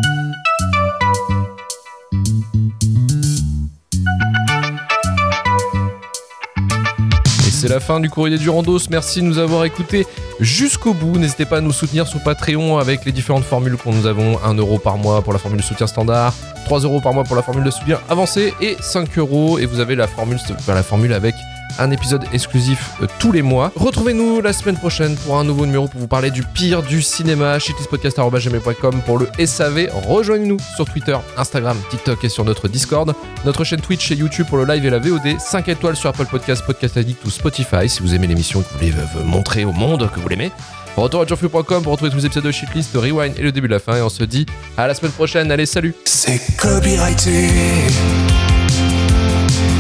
C'est 7.60 7.68
la 7.68 7.80
fin 7.80 8.00
du 8.00 8.08
courrier 8.08 8.38
du 8.38 8.48
Randos. 8.48 8.78
Merci 8.88 9.20
de 9.20 9.26
nous 9.26 9.36
avoir 9.36 9.64
écoutés 9.66 10.06
jusqu'au 10.40 10.94
bout. 10.94 11.18
N'hésitez 11.18 11.44
pas 11.44 11.58
à 11.58 11.60
nous 11.60 11.72
soutenir 11.72 12.06
sur 12.06 12.22
Patreon 12.22 12.78
avec 12.78 13.04
les 13.04 13.12
différentes 13.12 13.44
formules 13.44 13.76
qu'on 13.76 13.92
nous 13.92 14.06
avons 14.06 14.38
1 14.42 14.54
euro 14.54 14.78
par 14.78 14.96
mois 14.96 15.20
pour 15.20 15.34
la 15.34 15.38
formule 15.38 15.60
de 15.60 15.64
soutien 15.64 15.86
standard, 15.86 16.32
3 16.64 16.80
euros 16.80 17.02
par 17.02 17.12
mois 17.12 17.24
pour 17.24 17.36
la 17.36 17.42
formule 17.42 17.64
de 17.64 17.70
soutien 17.70 18.00
avancé 18.08 18.54
et 18.62 18.76
5 18.80 19.18
euros. 19.18 19.58
Et 19.58 19.66
vous 19.66 19.78
avez 19.78 19.94
la 19.94 20.06
formule, 20.06 20.38
enfin, 20.58 20.72
la 20.72 20.82
formule 20.82 21.12
avec 21.12 21.34
un 21.78 21.90
épisode 21.90 22.24
exclusif 22.32 22.92
euh, 23.02 23.06
tous 23.18 23.32
les 23.32 23.42
mois. 23.42 23.72
Retrouvez-nous 23.76 24.40
la 24.40 24.52
semaine 24.52 24.76
prochaine 24.76 25.16
pour 25.16 25.38
un 25.38 25.44
nouveau 25.44 25.66
numéro 25.66 25.88
pour 25.88 26.00
vous 26.00 26.08
parler 26.08 26.30
du 26.30 26.42
pire 26.42 26.82
du 26.82 27.02
cinéma. 27.02 27.58
shitlistpodcast.gmail.com 27.58 29.02
pour 29.06 29.18
le 29.18 29.28
SAV. 29.44 29.88
Rejoignez-nous 30.08 30.58
sur 30.76 30.84
Twitter, 30.86 31.16
Instagram, 31.36 31.76
TikTok 31.90 32.24
et 32.24 32.28
sur 32.28 32.44
notre 32.44 32.68
Discord. 32.68 33.14
Notre 33.44 33.64
chaîne 33.64 33.80
Twitch 33.80 34.10
et 34.10 34.14
YouTube 34.14 34.46
pour 34.48 34.58
le 34.58 34.64
live 34.72 34.84
et 34.86 34.90
la 34.90 34.98
VOD. 34.98 35.38
5 35.38 35.68
étoiles 35.68 35.96
sur 35.96 36.10
Apple 36.10 36.26
Podcast, 36.26 36.64
Podcast 36.66 36.96
Addict 36.96 37.24
ou 37.24 37.30
Spotify 37.30 37.88
si 37.88 38.00
vous 38.02 38.14
aimez 38.14 38.26
l'émission 38.26 38.60
et 38.60 38.64
que 38.64 38.68
vous 38.68 38.78
voulez 38.78 38.92
euh, 38.92 39.24
montrer 39.24 39.64
au 39.64 39.72
monde 39.72 40.10
que 40.14 40.20
vous 40.20 40.28
l'aimez. 40.28 40.50
Retour 40.96 41.22
à 41.22 41.26
jureflux.com 41.26 41.82
pour 41.82 41.92
retrouver 41.92 42.10
tous 42.10 42.18
les 42.18 42.26
épisodes 42.26 42.44
de 42.44 42.50
Shitlist, 42.50 42.94
Rewind 42.94 43.34
et 43.38 43.42
le 43.42 43.52
début 43.52 43.68
de 43.68 43.72
la 43.74 43.78
fin. 43.78 43.96
Et 43.96 44.02
on 44.02 44.08
se 44.08 44.24
dit 44.24 44.46
à 44.76 44.86
la 44.86 44.94
semaine 44.94 45.12
prochaine. 45.12 45.50
Allez, 45.50 45.66
salut 45.66 45.94
C'est 46.04 46.40
copyrighté. 46.56 47.48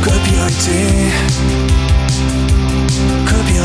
Copyrighté. 0.02 1.39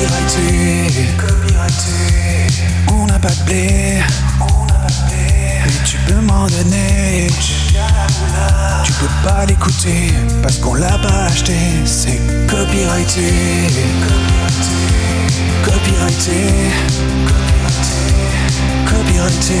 Copyrighté, 0.00 1.12
copyrighté. 1.18 2.64
On 2.90 3.04
n'a 3.04 3.18
pas 3.18 3.28
de 3.28 3.42
blé, 3.44 4.00
on 4.40 4.64
n'a 4.64 4.72
pas 4.72 4.86
de 4.86 4.94
blé. 5.08 5.60
Mais 5.66 5.84
tu 5.84 5.98
peux 6.06 6.20
m'en 6.22 6.46
donner. 6.46 7.26
Tu 8.84 8.92
peux 8.92 9.28
pas 9.28 9.44
l'écouter 9.44 10.14
parce 10.42 10.56
qu'on 10.56 10.74
l'a 10.74 10.96
pas 10.98 11.26
acheté. 11.26 11.54
C'est 11.84 12.18
copyrighté, 12.46 13.68
copyrighté, 15.62 15.90
copyrighté, 16.06 16.70
copyrighté. 18.86 19.60